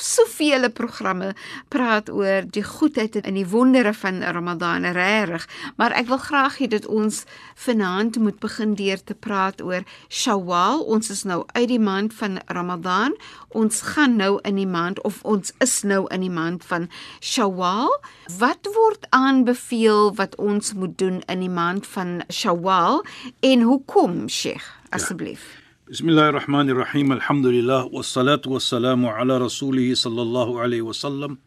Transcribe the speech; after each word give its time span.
soveel 0.00 0.70
programme 0.70 1.34
praat 1.68 2.10
oor 2.10 2.46
die 2.48 2.64
goedheid 2.64 3.16
en 3.20 3.36
die 3.36 3.46
wondere 3.46 3.92
van 3.94 4.22
Ramadan 4.22 4.88
regtig, 4.96 5.46
maar 5.76 5.94
ek 5.96 6.08
wil 6.08 6.18
graag 6.18 6.58
hê 6.58 6.68
dat 6.72 6.86
ons 6.86 7.24
vanaand 7.54 8.18
moet 8.18 8.38
begin 8.40 8.74
deur 8.74 9.02
te 9.04 9.14
praat 9.14 9.62
oor 9.62 9.84
Shawwal. 10.08 10.82
Ons 10.84 11.10
is 11.10 11.22
nou 11.28 11.44
uit 11.52 11.68
die 11.68 11.80
maand 11.80 12.14
van 12.14 12.40
Ramadan. 12.46 13.16
Ons 13.48 13.82
gaan 13.94 14.16
nou 14.16 14.38
in 14.48 14.56
die 14.56 14.68
maand 14.68 15.02
of 15.02 15.22
ons 15.22 15.52
is 15.58 15.80
nou 15.82 16.06
in 16.14 16.24
die 16.24 16.32
maand 16.32 16.64
van 16.64 16.88
Shawwal. 17.20 17.92
Wat 18.38 18.70
word 18.74 19.06
aanbeveel 19.10 20.14
wat 20.16 20.36
ons 20.36 20.74
moet 20.74 20.98
doen 20.98 21.22
in 21.26 21.46
die 21.46 21.52
maand 21.52 21.86
van 21.86 22.20
Shawwal 22.28 23.04
en 23.40 23.66
hoekom, 23.68 24.28
Sheikh, 24.28 24.66
asseblief? 24.90 25.42
Ja. 25.54 25.69
Bismillahirrahmanirrahim. 25.90 27.12
Elhamdülillah 27.12 27.92
ve 27.92 28.02
salatu 28.02 28.54
ve 28.54 28.60
selamu 28.60 29.10
ala 29.10 29.40
Resulihi 29.40 29.96
sallallahu 29.96 30.60
aleyhi 30.60 30.88
ve 30.88 30.92
sellem 30.92 31.38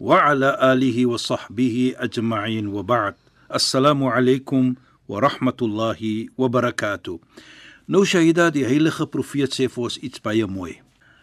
ve 0.00 0.22
ala 0.22 0.60
alihi 0.62 1.12
ve 1.12 1.18
sahbihi 1.18 1.96
ecma'in 2.00 2.76
ve 2.76 2.88
ba'd. 2.88 3.14
Assalamu 3.50 4.10
aleykum 4.10 4.76
wa 5.06 5.22
rahmatullahi 5.22 6.26
wa 6.26 6.52
barakatuh. 6.52 7.18
Nou 7.88 8.06
Shahida, 8.06 8.54
die 8.54 8.66
heilige 8.66 9.06
profeet 9.06 9.54
sê 9.54 9.68
vir 9.70 9.84
ons 9.84 9.98
iets 10.02 10.24
baie 10.24 10.44
mooi. 10.44 10.74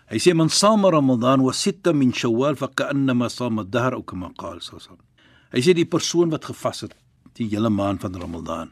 Hy 0.08 0.16
sê 0.16 0.33
man 0.33 0.48
sama 0.48 0.92
Ramadan 0.92 1.44
wa 1.44 1.53
sitta 1.53 1.94
min 1.94 2.11
Shawwal 2.11 2.56
fa 2.56 2.72
ka'annama 2.76 3.30
sama 3.30 3.61
ad-dahr 3.61 4.00
of 4.00 4.06
kama 4.06 4.31
qala 4.39 4.64
sallam. 4.64 5.03
Hy 5.52 5.59
sê 5.59 5.76
die 5.76 5.86
persoon 5.86 6.31
wat 6.31 6.48
gevas 6.48 6.88
het 6.88 6.95
die 7.36 7.52
hele 7.52 7.70
maand 7.70 8.00
van 8.00 8.16
Ramadan 8.16 8.72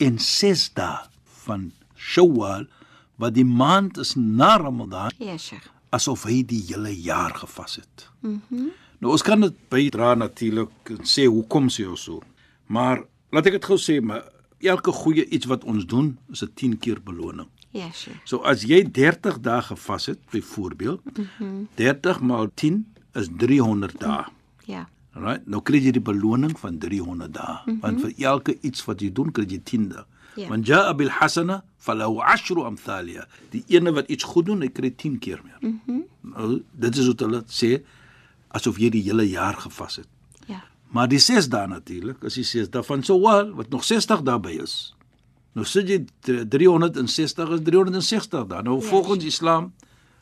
en 0.00 0.18
6 0.20 0.68
dae 0.76 1.08
van 1.46 1.70
Shawwal 1.96 2.68
wat 3.16 3.34
die 3.34 3.44
maand 3.44 3.98
is 3.98 4.14
na 4.14 4.56
Ramadan. 4.60 5.10
Ja, 5.18 5.36
Sheikh. 5.38 5.68
Asof 5.94 6.26
hy 6.28 6.42
die 6.44 6.62
hele 6.68 6.92
jaar 6.92 7.34
gevas 7.34 7.80
het. 7.82 8.08
Mhm. 8.20 8.40
Mm 8.48 8.74
nou 8.96 9.10
ons 9.12 9.20
kan 9.22 9.40
dit 9.40 9.56
bydra 9.68 10.14
natuurlik 10.16 10.88
en 10.88 11.02
sê 11.04 11.26
hoekom 11.28 11.66
sê 11.68 11.84
ons 11.84 12.00
so. 12.00 12.22
Maar 12.72 13.02
laat 13.28 13.46
ek 13.50 13.58
dit 13.58 13.66
gou 13.68 13.76
sê, 13.76 13.98
maar 14.00 14.22
elke 14.64 14.92
goeie 14.92 15.26
iets 15.28 15.44
wat 15.50 15.66
ons 15.68 15.84
doen, 15.84 16.14
is 16.32 16.42
'n 16.42 16.52
10 16.54 16.78
keer 16.78 17.02
beloning. 17.04 17.48
Ja, 17.70 17.90
Sheikh. 17.92 18.16
So 18.24 18.40
as 18.40 18.64
jy 18.64 18.88
30 18.90 19.40
dae 19.40 19.62
gevas 19.62 20.06
het, 20.06 20.18
byvoorbeeld, 20.30 21.04
mhm. 21.04 21.44
Mm 21.44 21.68
30 21.74 22.20
maal 22.20 22.48
10 22.54 22.86
is 23.12 23.28
300 23.36 24.00
dae. 24.00 24.24
Ja. 24.64 24.88
Right? 25.16 25.46
Nou 25.48 25.62
kry 25.64 25.78
jy 25.80 25.94
die 25.96 26.04
beloning 26.04 26.58
van 26.58 26.78
300 26.78 27.32
dae. 27.34 27.54
Mm 27.64 27.72
-hmm. 27.72 27.80
Want 27.80 28.00
vir 28.00 28.12
elke 28.18 28.56
iets 28.60 28.84
wat 28.84 29.00
jy 29.00 29.12
doen, 29.12 29.32
kry 29.32 29.44
jy 29.48 29.60
10 29.64 29.88
dae. 29.88 30.04
Ja. 30.36 30.48
Man 30.48 30.62
jaa 30.62 30.92
bil 30.94 31.10
hasana 31.10 31.62
falahu 31.78 32.20
'ashru 32.20 32.64
amthaliha. 32.64 33.26
Die 33.50 33.64
ene 33.68 33.92
wat 33.92 34.10
iets 34.12 34.24
goed 34.24 34.46
doen, 34.46 34.60
hy 34.60 34.68
kry 34.68 34.90
10 34.90 35.18
keer 35.18 35.40
meer. 35.44 35.58
Mhm. 35.60 35.80
Mm 35.86 36.04
nou, 36.26 36.62
dit 36.72 36.96
is 36.96 37.06
wat 37.06 37.20
hulle 37.20 37.42
sê 37.46 37.82
asof 38.48 38.78
jy 38.82 38.90
die 38.90 39.02
hele 39.02 39.28
jaar 39.28 39.54
gevas 39.54 39.96
het. 39.96 40.08
Ja. 40.46 40.64
Maar 40.90 41.08
die 41.08 41.20
6 41.22 41.48
dae 41.48 41.66
natuurlik, 41.70 42.24
as 42.24 42.34
jy 42.34 42.42
sê 42.42 42.68
daarvan 42.68 43.04
sou 43.06 43.20
wel 43.22 43.52
wat 43.54 43.70
nog 43.70 43.84
60 43.84 44.22
dae 44.22 44.62
is. 44.62 44.94
Nou 45.54 45.64
sit 45.64 45.88
jy 45.88 46.04
360 46.20 47.52
is 47.56 47.60
360 47.64 48.46
dae. 48.46 48.62
Nou 48.62 48.80
yes. 48.80 48.88
volgens 48.88 49.24
Islam 49.24 49.72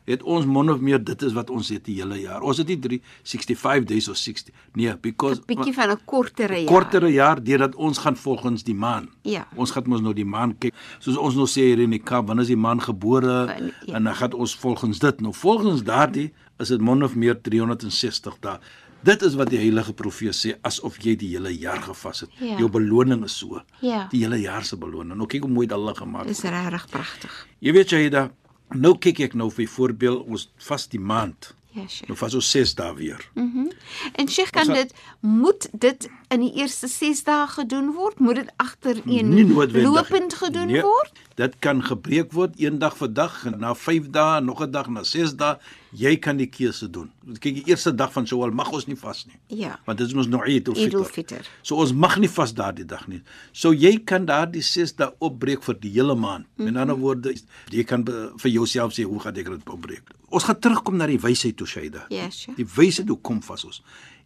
het 0.05 0.23
ons 0.23 0.47
min 0.47 0.71
of 0.71 0.81
meer 0.81 1.05
dit 1.05 1.23
is 1.23 1.33
wat 1.37 1.51
ons 1.51 1.69
het 1.73 1.85
die 1.85 1.97
hele 2.01 2.21
jaar. 2.21 2.45
Ons 2.45 2.61
het 2.61 2.69
nie 2.69 2.79
365 2.79 3.89
days 3.89 4.09
of 4.09 4.17
60. 4.21 4.55
Nee, 4.75 4.97
because 5.01 5.41
'n 5.41 5.45
bietjie 5.47 5.75
van 5.75 5.91
'n 5.91 6.01
kortere 6.05 6.59
jaar. 6.61 6.73
Kortere 6.73 7.13
jaar 7.13 7.43
deurdat 7.43 7.75
ons 7.75 7.99
gaan 7.99 8.17
volgens 8.17 8.63
die 8.63 8.75
maan. 8.75 9.09
Ja. 9.23 9.49
Ons 9.55 9.71
gaan 9.71 9.85
mos 9.87 10.01
nou 10.01 10.15
die 10.15 10.25
maan 10.25 10.59
kyk. 10.59 10.75
Soos 10.99 11.17
ons 11.17 11.35
nou 11.35 11.47
sê 11.47 11.61
hier 11.61 11.81
in 11.81 11.91
die 11.91 12.03
Kaap, 12.03 12.27
wanneer 12.27 12.43
is 12.43 12.49
die 12.49 12.57
maan 12.57 12.81
gebore 12.81 13.47
en, 13.47 13.73
ja. 13.87 13.95
en 13.95 14.05
dan 14.05 14.15
gaan 14.15 14.33
ons 14.33 14.57
volgens 14.57 14.99
dit. 14.99 15.21
Nou 15.21 15.35
volgens 15.35 15.83
daardie 15.83 16.33
is 16.59 16.69
dit 16.69 16.81
min 16.81 17.03
of 17.03 17.15
meer 17.15 17.41
360 17.41 18.37
dae. 18.41 18.59
Dit 19.05 19.23
is 19.23 19.35
wat 19.37 19.51
die 19.53 19.59
heilige 19.61 19.93
profeet 19.93 20.37
sê 20.37 20.55
asof 20.65 20.97
jy 21.05 21.13
die 21.21 21.35
hele 21.35 21.51
jaar 21.53 21.83
gevas 21.85 22.21
het. 22.25 22.31
Ja. 22.41 22.57
Jou 22.57 22.71
beloning 22.73 23.25
is 23.27 23.37
so. 23.37 23.61
Ja. 23.85 24.07
Die 24.11 24.23
hele 24.23 24.39
jaar 24.41 24.65
se 24.65 24.79
beloning. 24.81 25.19
Nou 25.19 25.29
kyk 25.29 25.45
hoe 25.45 25.53
mooi 25.53 25.67
dit 25.67 25.77
Allah 25.77 25.97
gemaak 25.99 26.25
het. 26.25 26.33
Dis 26.33 26.41
regtig 26.49 26.87
pragtig. 26.89 27.35
Jy 27.61 27.75
weet 27.77 27.93
jy 27.93 28.09
da 28.09 28.31
Nou 28.69 28.99
kyk 28.99 29.21
ek 29.21 29.35
nou 29.35 29.51
vir 29.53 29.69
voorbeeld 29.69 30.27
ons 30.27 30.49
vas 30.69 30.89
die 30.89 31.01
maand. 31.01 31.55
Ja, 31.75 31.89
Sheikh. 31.89 32.07
Nou 32.09 32.19
vas 32.19 32.35
ons 32.39 32.51
6 32.51 32.75
dae 32.79 32.95
weer. 32.95 33.31
Mhm. 33.35 33.47
Mm 33.47 33.71
en 34.13 34.29
Sheikh 34.29 34.51
kan 34.51 34.67
dit 34.67 34.93
moet 35.21 35.69
dit 35.73 36.09
in 36.29 36.41
die 36.41 36.53
eerste 36.55 36.89
6 36.89 37.25
dae 37.25 37.47
gedoen 37.49 37.93
word? 37.93 38.19
Moet 38.19 38.35
dit 38.35 38.51
agtereen 38.57 39.55
lopend 39.83 40.35
gedoen 40.35 40.67
nee, 40.67 40.83
word? 40.83 41.13
Dit 41.35 41.59
kan 41.59 41.83
gebreek 41.83 42.33
word 42.33 42.55
een 42.61 42.79
dag 42.79 42.97
vir 42.97 43.13
dag 43.13 43.45
en 43.47 43.59
na 43.59 43.75
5 43.75 44.11
dae, 44.11 44.41
nog 44.41 44.63
'n 44.63 44.71
dag 44.71 44.89
na 44.89 45.03
6 45.03 45.35
dae. 45.35 45.57
Jy 45.95 46.17
kan 46.19 46.39
die 46.41 46.49
keuse 46.51 46.89
doen. 46.91 47.11
Kyk, 47.39 47.61
die 47.61 47.71
eerste 47.71 47.93
dag 47.95 48.11
van 48.15 48.27
Shawwal 48.27 48.51
mag 48.57 48.73
ons 48.75 48.89
nie 48.89 48.97
vas 48.99 49.21
nie. 49.29 49.37
Ja. 49.61 49.77
Want 49.87 50.01
dit 50.01 50.11
is 50.11 50.15
mos 50.19 50.27
nou 50.31 50.41
Eid 50.43 50.69
al-Fitr. 50.69 51.05
Fitr. 51.13 51.51
So 51.63 51.79
ons 51.83 51.93
mag 51.95 52.17
nie 52.23 52.31
vas 52.35 52.55
daardie 52.57 52.87
dag 52.89 53.05
nie. 53.11 53.21
So 53.53 53.71
jy 53.73 53.93
kan 54.07 54.27
daardie 54.27 54.63
6 54.67 54.97
dae 54.99 55.13
opbreek 55.25 55.63
vir 55.63 55.79
die 55.81 55.93
hele 55.95 56.17
maand. 56.19 56.47
Mm 56.47 56.55
-hmm. 56.57 56.73
Met 56.73 56.83
ander 56.83 56.99
woorde, 56.99 57.35
jy 57.71 57.85
kan 57.85 58.05
vir 58.05 58.51
jouself 58.51 58.93
sê 58.93 59.07
hoe 59.07 59.21
gaan 59.21 59.37
ek 59.37 59.51
dit 59.51 59.71
opbreek? 59.71 60.11
Ons 60.29 60.45
gaan 60.45 60.59
terugkom 60.59 60.97
na 60.97 61.07
die 61.07 61.21
wysheid 61.21 61.57
toe 61.57 61.67
Shaida. 61.67 62.07
Ja, 62.09 62.25
yes, 62.25 62.43
sure. 62.43 62.57
Die 62.57 62.67
wysheid 62.75 63.09
hoe 63.09 63.21
kom 63.21 63.43
vas 63.43 63.65
ons. 63.65 63.83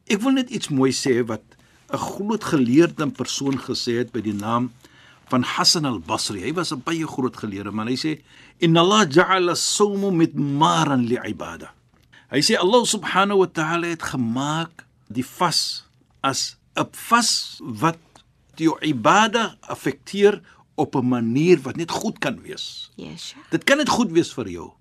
Ek 0.06 0.20
wil 0.20 0.32
net 0.32 0.50
iets 0.50 0.68
mooi 0.68 0.92
sê 0.92 1.24
wat 1.26 1.44
'n 1.92 1.96
groot 1.96 2.44
geleerde 2.44 3.10
persoon 3.10 3.58
gesê 3.58 3.98
het 3.98 4.12
by 4.12 4.20
die 4.20 4.34
naam 4.34 4.72
van 5.28 5.42
Hassan 5.42 5.84
al-Basri. 5.84 6.42
Hy 6.42 6.52
was 6.52 6.72
'n 6.72 6.82
baie 6.84 7.06
groot 7.06 7.36
geleerde 7.36 7.70
man. 7.70 7.88
Hy 7.88 7.96
sê 7.96 8.20
inna 8.58 8.80
Allah 8.80 9.06
ja'ala 9.06 9.52
as-sawm 9.52 10.16
midmaran 10.16 11.06
li'ibada. 11.06 11.72
Hy 12.30 12.40
sê 12.40 12.56
Allah 12.56 12.84
subhanahu 12.84 13.38
wa 13.38 13.46
ta'ala 13.46 13.86
het 13.86 14.02
gemaak 14.02 14.84
die 15.08 15.24
vas 15.24 15.84
as 16.22 16.56
'n 16.76 16.88
vas 16.92 17.60
wat 17.60 17.98
die 18.56 18.68
ibada 18.82 19.56
affekteer 19.60 20.42
op 20.76 20.94
'n 20.94 21.08
manier 21.08 21.58
wat 21.62 21.76
net 21.76 21.90
goed 21.90 22.18
kan 22.18 22.40
wees. 22.42 22.90
Yes. 22.96 23.34
Dit 23.50 23.64
kan 23.64 23.76
net 23.76 23.88
goed 23.88 24.10
wees 24.10 24.32
vir 24.32 24.48
jou. 24.48 24.72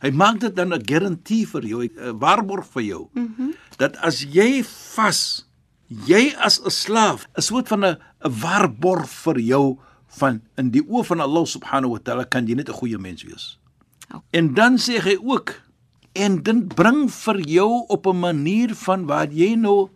Hy 0.00 0.10
maak 0.10 0.40
dit 0.40 0.54
dan 0.56 0.72
'n 0.72 0.82
garantie 0.84 1.46
vir 1.46 1.64
jou, 1.64 1.80
'n 1.82 2.18
waarborg 2.18 2.66
vir 2.72 2.82
jou. 2.82 3.08
Mhm. 3.12 3.34
Mm 3.38 3.54
dat 3.76 3.96
as 3.96 4.22
jy 4.22 4.62
vas, 4.94 5.46
jy 5.88 6.34
as 6.38 6.60
'n 6.60 6.70
slaaf, 6.70 7.26
'n 7.36 7.42
soort 7.42 7.68
van 7.68 7.84
'n 7.84 7.98
'n 8.24 8.30
waarborg 8.40 9.08
vir 9.08 9.38
jou 9.40 9.78
van 10.08 10.42
in 10.56 10.70
die 10.70 10.82
oë 10.82 11.04
van 11.04 11.20
Allah 11.20 11.46
subhanahu 11.46 11.96
wa 11.96 11.98
taala 11.98 12.24
kan 12.24 12.46
jy 12.46 12.54
net 12.54 12.68
'n 12.68 12.72
goeie 12.72 12.98
mens 12.98 13.22
wees. 13.22 13.58
Okay. 14.08 14.20
En 14.30 14.54
dan 14.54 14.78
sê 14.78 15.00
hy 15.00 15.16
ook 15.20 15.60
en 16.12 16.42
dit 16.42 16.74
bring 16.74 17.10
vir 17.10 17.40
jou 17.40 17.84
op 17.88 18.06
'n 18.06 18.18
manier 18.18 18.74
van 18.74 19.06
waar 19.06 19.28
jy 19.28 19.54
nou 19.54 19.90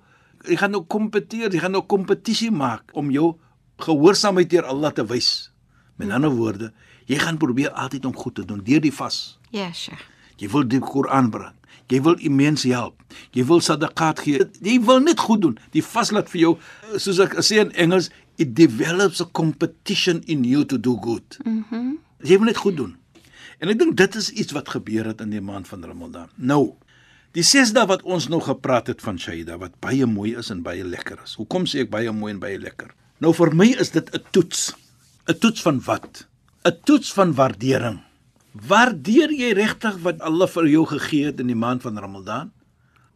jy 0.46 0.56
gaan 0.56 0.70
nou 0.70 0.84
kompeteer, 0.86 1.52
jy 1.52 1.58
gaan 1.58 1.74
nou 1.74 1.82
kompetisie 1.82 2.50
maak 2.50 2.90
om 2.92 3.10
jou 3.10 3.36
gehoorsaamheid 3.76 4.48
teer 4.48 4.64
Allah 4.64 4.92
te 4.92 5.04
wys. 5.06 5.50
Met 5.96 6.10
ander 6.10 6.30
woorde, 6.30 6.72
jy 7.06 7.18
gaan 7.18 7.36
probeer 7.36 7.70
altyd 7.70 8.04
om 8.04 8.16
goed 8.16 8.34
te 8.34 8.44
doen 8.44 8.62
deur 8.64 8.80
die 8.80 8.94
vas. 8.94 9.38
Ja, 9.50 9.72
Sheikh. 9.72 10.04
Jy 10.38 10.48
wil 10.52 10.66
die 10.68 10.80
Koran 10.80 11.30
bring. 11.30 11.54
Jy 11.88 12.02
wil 12.04 12.18
mense 12.30 12.68
help. 12.68 13.00
Jy 13.32 13.46
wil 13.48 13.62
sadaqat 13.64 14.20
gee. 14.20 14.44
Jy 14.62 14.76
wil 14.84 15.00
net 15.00 15.20
goed 15.24 15.40
doen. 15.42 15.56
Die 15.72 15.82
vas 15.82 16.12
laat 16.12 16.28
vir 16.30 16.40
jou 16.40 16.52
soos 17.00 17.18
ek 17.24 17.38
sê 17.40 17.62
in 17.64 17.72
Engels, 17.72 18.10
it 18.38 18.54
develops 18.56 19.20
a 19.20 19.26
competition 19.26 20.22
in 20.26 20.44
you 20.44 20.64
to 20.64 20.78
do 20.78 20.98
good. 21.02 21.38
Mhm. 21.44 21.64
Mm 21.70 21.96
jy 22.18 22.34
wil 22.34 22.48
net 22.50 22.58
goed 22.58 22.74
doen. 22.76 22.96
En 23.62 23.70
ek 23.70 23.78
dink 23.78 23.96
dit 23.98 24.16
is 24.18 24.30
iets 24.42 24.54
wat 24.56 24.72
gebeur 24.74 25.06
het 25.06 25.20
in 25.22 25.30
die 25.30 25.42
maand 25.42 25.68
van 25.70 25.84
Ramadan. 25.86 26.26
Nou, 26.34 26.74
die 27.36 27.44
6 27.46 27.70
dae 27.76 27.86
wat 27.86 28.02
ons 28.02 28.26
nou 28.26 28.40
gepraat 28.42 28.90
het 28.90 29.04
van 29.04 29.20
Shaida 29.22 29.54
wat 29.60 29.76
baie 29.78 30.06
mooi 30.06 30.32
is 30.34 30.50
en 30.50 30.64
baie 30.66 30.82
lekker 30.82 31.20
is. 31.22 31.36
Hoekom 31.38 31.68
sê 31.70 31.84
ek 31.86 31.92
baie 31.94 32.10
mooi 32.10 32.32
en 32.34 32.40
baie 32.42 32.58
lekker? 32.58 32.90
Nou 33.22 33.30
vir 33.34 33.54
my 33.54 33.68
is 33.78 33.94
dit 33.94 34.10
'n 34.14 34.22
toets. 34.34 34.74
'n 35.28 35.38
Toets 35.38 35.62
van 35.62 35.80
wat? 35.86 36.26
'n 36.64 36.76
Toets 36.84 37.12
van 37.12 37.34
waardering. 37.34 38.00
Waardeer 38.52 39.30
jy 39.30 39.52
regtig 39.52 39.98
wat 40.02 40.20
Allah 40.20 40.48
vir 40.48 40.66
jou 40.66 40.86
gegee 40.86 41.26
het 41.26 41.40
in 41.40 41.46
die 41.46 41.58
maand 41.58 41.82
van 41.82 41.98
Ramadan? 41.98 42.50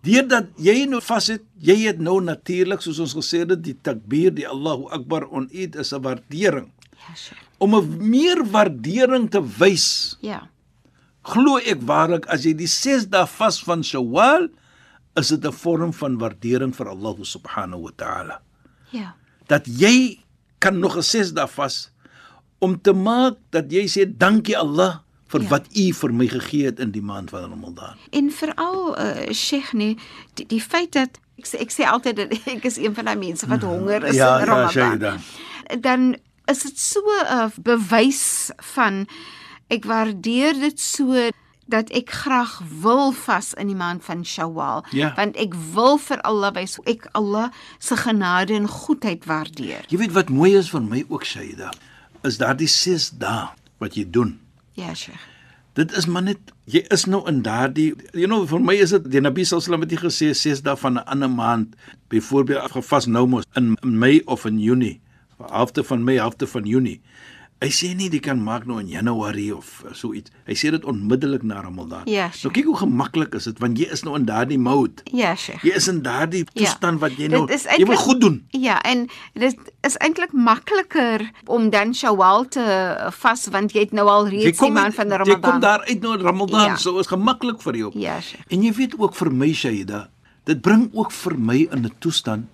Deurdat 0.02 0.48
jy 0.58 0.82
nou 0.90 0.98
vas 1.04 1.28
het, 1.30 1.44
jy 1.62 1.76
het 1.86 2.00
nou 2.02 2.16
natuurlik 2.24 2.82
soos 2.82 2.98
ons 3.02 3.14
gesê 3.14 3.44
het 3.44 3.54
die 3.62 3.76
takbir, 3.86 4.32
die 4.34 4.48
Allahu 4.48 4.88
Akbar 4.90 5.28
on 5.30 5.46
Eid 5.54 5.76
is 5.78 5.92
'n 5.94 6.02
waardering. 6.02 6.72
Ja, 6.98 7.14
Sheikh. 7.14 7.38
Om 7.58 7.74
'n 7.74 8.10
meer 8.10 8.42
waardering 8.44 9.30
te 9.30 9.40
wys 9.40 10.16
Ja. 10.20 10.48
Glo 11.22 11.58
ek 11.58 11.80
waarlik 11.86 12.26
as 12.26 12.42
jy 12.42 12.54
die 12.54 12.66
6 12.66 13.06
dae 13.06 13.26
vas 13.26 13.62
van 13.62 13.82
Shawwal 13.82 14.48
is 15.16 15.28
dit 15.28 15.44
'n 15.44 15.52
vorm 15.52 15.92
van 15.92 16.18
waardering 16.18 16.74
vir 16.74 16.88
Allah 16.88 17.16
subhanahu 17.22 17.82
wa 17.82 17.92
ta'ala. 17.96 18.42
Ja. 18.90 19.14
Dat 19.46 19.66
jy 19.66 20.18
kan 20.58 20.78
nog 20.80 20.96
'n 20.96 21.02
6 21.02 21.32
dae 21.32 21.46
vas 21.46 21.92
om 22.58 22.80
te 22.80 22.92
maak 22.92 23.38
dat 23.50 23.70
jy 23.70 23.86
sê 23.86 24.06
dankie 24.06 24.56
Allah 24.58 25.02
vir 25.32 25.40
Ja. 25.40 25.48
ja. 25.48 25.50
wat 25.56 25.66
U 25.76 25.86
vir 26.00 26.12
my 26.14 26.26
gegee 26.28 26.64
het 26.68 26.78
in 26.80 26.90
die 26.94 27.02
maand 27.02 27.30
van 27.32 27.48
Ramadan. 27.50 27.96
En 28.10 28.30
veral 28.30 28.98
uh, 28.98 29.32
Sheikh 29.32 29.72
nee, 29.72 29.96
die, 30.34 30.46
die 30.46 30.60
feit 30.60 30.92
dat 30.92 31.18
ek 31.40 31.46
sê 31.48 31.60
ek 31.64 31.72
sê 31.72 31.86
altyd 31.88 32.16
dat 32.20 32.32
ek 32.56 32.64
is 32.68 32.76
een 32.78 32.94
van 32.94 33.04
daai 33.10 33.16
mense 33.18 33.46
wat 33.48 33.62
honger 33.66 34.04
is 34.04 34.16
Ja, 34.16 34.34
in 34.38 34.46
ja, 34.46 34.50
Ramadan. 34.52 34.70
Shaida. 34.72 35.16
dan 35.80 36.16
is 36.50 36.62
dit 36.62 36.78
so 36.78 37.00
'n 37.24 37.52
bewys 37.62 38.50
van 38.74 39.06
ek 39.70 39.84
waardeer 39.88 40.52
dit 40.60 40.80
so 40.80 41.30
dat 41.72 41.88
ek 41.94 42.10
graag 42.10 42.60
wil 42.82 43.12
vas 43.12 43.54
in 43.54 43.66
die 43.70 43.76
maand 43.78 44.04
van 44.04 44.24
Shawwal 44.24 44.84
Ja. 44.90 45.12
want 45.16 45.36
ek 45.36 45.54
wil 45.72 45.96
vir 45.98 46.20
Allah 46.20 46.52
wys 46.52 46.78
ek 46.84 47.06
Allah 47.14 47.48
se 47.78 47.96
genade 47.96 48.52
en 48.54 48.68
goedheid 48.68 49.24
waardeer. 49.24 49.84
Jy 49.88 49.98
weet 49.98 50.12
wat 50.12 50.28
mooi 50.28 50.56
is 50.58 50.68
vir 50.70 50.82
my 50.82 51.04
ook 51.08 51.24
Shaida, 51.24 51.70
is 52.22 52.36
daardie 52.38 52.68
6 52.68 53.10
dae 53.18 53.48
wat 53.78 53.94
jy 53.94 54.04
doen. 54.10 54.38
Ja, 54.72 54.94
Sheikh. 54.94 55.20
Dit 55.72 55.92
is 55.96 56.06
maar 56.06 56.22
net 56.22 56.52
jy 56.68 56.82
is 56.92 57.06
nou 57.08 57.22
in 57.28 57.40
daardie 57.44 57.94
you 58.12 58.28
know 58.28 58.44
vir 58.48 58.60
my 58.60 58.74
is 58.76 58.92
dit 58.92 59.06
die 59.14 59.22
Nabi 59.24 59.44
sallam 59.48 59.84
het 59.84 59.94
nie 59.94 60.00
gesê 60.02 60.28
6 60.36 60.60
dae 60.66 60.76
van 60.76 60.98
'n 61.00 61.06
ander 61.14 61.30
maand 61.30 61.76
byvoorbeeld 62.12 62.74
gevas 62.76 63.06
nou 63.06 63.26
mos 63.26 63.48
in 63.56 63.76
Mei 63.80 64.20
of 64.26 64.44
in 64.44 64.60
Junie 64.60 65.00
halfte 65.38 65.84
van 65.84 66.04
Mei 66.04 66.18
halfte 66.18 66.46
van 66.46 66.68
Junie 66.68 67.00
hy 67.62 67.68
sê 67.70 67.92
nie 67.94 68.08
jy 68.10 68.18
kan 68.20 68.40
maak 68.42 68.64
nou 68.66 68.80
in 68.82 68.88
Januarie 68.90 69.52
of 69.54 69.68
uh, 69.86 69.92
so 69.94 70.10
iets 70.18 70.30
hy 70.48 70.54
sê 70.58 70.72
dit 70.74 70.84
onmiddellik 70.84 71.44
na 71.46 71.60
Ramadan 71.62 72.02
Ja, 72.10 72.26
nou 72.26 72.36
sure. 72.40 72.52
kyk 72.56 72.64
hoe 72.66 72.76
gemaklik 72.82 73.34
is 73.38 73.44
dit 73.46 73.58
want 73.62 73.78
jy 73.78 73.86
is 73.94 74.02
nou 74.02 74.16
in 74.18 74.24
daardie 74.26 74.58
mode 74.58 75.02
Ja, 75.12 75.34
Sheikh. 75.36 75.62
jy 75.62 75.76
is 75.78 75.86
in 75.88 76.02
daardie 76.02 76.42
Ja. 76.44 76.50
toestand 76.64 76.98
wat 77.00 77.14
jy 77.16 77.28
nou 77.28 77.46
is 77.48 77.62
jy 77.78 77.86
wil 77.86 77.96
goed 78.02 78.20
doen 78.20 78.42
Ja, 78.50 78.80
en 78.82 79.06
dit 79.34 79.56
is 79.86 79.96
eintlik 80.02 80.32
makliker 80.32 81.30
om 81.46 81.70
dan 81.70 81.94
Shawwal 81.94 82.48
te 82.48 82.64
vas 83.20 83.46
want 83.54 83.72
jy 83.72 83.80
het 83.86 83.92
nou 83.92 84.08
al 84.08 84.28
reeds 84.28 84.58
die 84.58 84.70
maand 84.70 84.94
van 84.94 85.08
jy 85.08 85.16
Ramadan. 85.22 85.40
kom 85.50 85.60
daar 85.60 85.84
uit 85.86 86.00
nou 86.02 86.16
Ramadan 86.22 86.66
Ja. 86.72 86.76
so 86.76 86.98
is 86.98 87.06
gemaklik 87.06 87.62
vir 87.62 87.76
jou 87.76 87.90
Ja, 87.94 88.20
Sheikh. 88.20 88.44
En 88.50 88.62
jy 88.62 88.72
weet 88.72 88.98
ook 88.98 89.14
vir 89.14 89.30
my 89.30 89.52
Shaida, 89.52 90.08
dit 90.44 90.60
bring 90.62 90.90
ook 90.94 91.12
vir 91.12 91.38
my 91.38 91.68
in 91.70 91.84
'n 91.86 91.92
toestand 92.00 92.46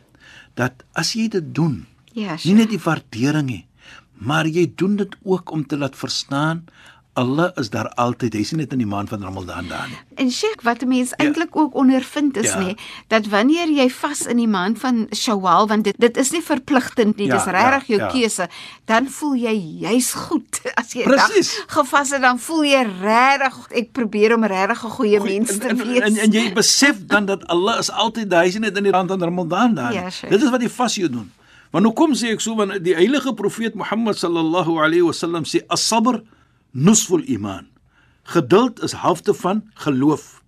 dat 0.55 0.85
as 0.95 1.13
jy 1.15 1.29
dit 1.29 1.55
doen, 1.55 1.87
Ja, 2.13 2.33
nie 2.33 2.39
Sheikh. 2.39 2.57
net 2.57 2.71
die 2.71 2.79
waardering 2.83 3.47
nie, 3.47 3.67
maar 4.21 4.47
jy 4.47 4.73
doen 4.77 4.97
dit 4.97 5.17
ook 5.25 5.51
om 5.51 5.67
te 5.67 5.77
laat 5.79 5.97
verstaan 5.97 6.65
Allah 7.19 7.51
is 7.59 7.67
daar 7.71 7.89
altyd. 7.99 8.33
Hy's 8.39 8.53
nie 8.53 8.61
net 8.63 8.73
in 8.73 8.79
die 8.79 8.87
maand 8.87 9.09
van 9.11 9.23
Ramadan 9.23 9.67
daar 9.69 9.89
nie. 9.91 9.97
En 10.23 10.31
Sheikh, 10.31 10.63
wat 10.63 10.83
'n 10.83 10.89
mens 10.89 11.11
eintlik 11.19 11.57
ook 11.57 11.75
ondervind 11.75 12.37
is 12.37 12.53
Ja. 12.53 12.61
nê, 12.63 12.75
dat 13.09 13.27
wanneer 13.27 13.67
jy 13.69 13.91
vas 13.91 14.21
in 14.27 14.37
die 14.37 14.47
maand 14.47 14.79
van 14.79 15.07
Shawwal, 15.15 15.67
want 15.67 15.85
dit 15.85 15.95
dit 15.99 16.17
is 16.17 16.31
nie 16.31 16.43
verpligtend 16.43 17.17
nie, 17.17 17.27
Ja, 17.27 17.35
dis 17.35 17.45
regtig 17.45 17.87
jou 17.87 17.99
ja, 18.01 18.07
ja. 18.07 18.13
keuse, 18.13 18.49
dan 18.85 19.09
voel 19.09 19.35
jy 19.35 19.55
juis 19.81 20.13
goed. 20.13 20.61
As 20.81 20.93
jy 20.93 21.01
'n 21.03 21.05
Presies. 21.11 21.57
dag 21.57 21.65
gevas 21.75 22.11
het, 22.11 22.21
dan 22.23 22.39
voel 22.39 22.63
jy 22.65 22.87
regtig 23.03 23.67
ek 23.71 23.93
probeer 23.93 24.35
om 24.35 24.45
regtig 24.45 24.85
'n 24.85 24.91
goeie 24.91 25.21
mens 25.21 25.59
te 25.59 25.69
en, 25.69 25.77
wees. 25.77 26.01
en, 26.01 26.17
en 26.17 26.31
jy 26.33 26.53
besef 26.53 27.07
dan 27.07 27.27
dat 27.27 27.47
Allah 27.47 27.79
is 27.79 27.91
altyd 27.91 28.31
daar. 28.31 28.45
Hy's 28.45 28.53
nie 28.55 28.61
net 28.71 28.77
in 28.77 28.83
die 28.85 28.93
maand 28.93 29.09
van 29.11 29.21
Ramadan 29.23 29.75
daar 29.75 29.91
nie. 29.95 29.99
Ja, 30.01 30.11
Sheikh. 30.11 30.31
Dit 30.31 30.43
is 30.43 30.51
wat 30.51 30.61
die 30.61 30.69
vas 30.71 30.95
jou 30.95 31.09
doen. 31.11 31.33
Want 31.71 31.85
hoe 31.85 31.95
kom 31.95 32.15
sê 32.17 32.33
ek 32.33 32.41
so 32.41 32.57
want 32.57 32.79
die 32.85 32.95
heilige 32.97 33.35
profeet 33.37 33.75
Mohammed 33.77 34.17
sallallahu 34.17 34.79
alaihi 34.81 35.05
wasallam 35.05 35.45
sê 35.45 35.61
as-sabr 35.69 36.23
nusful 36.73 37.23
iman. 37.29 37.67
Geduld 38.29 38.81
is 38.85 38.93
helfte 38.93 39.35
van 39.35 39.63
geloof. 39.85 40.43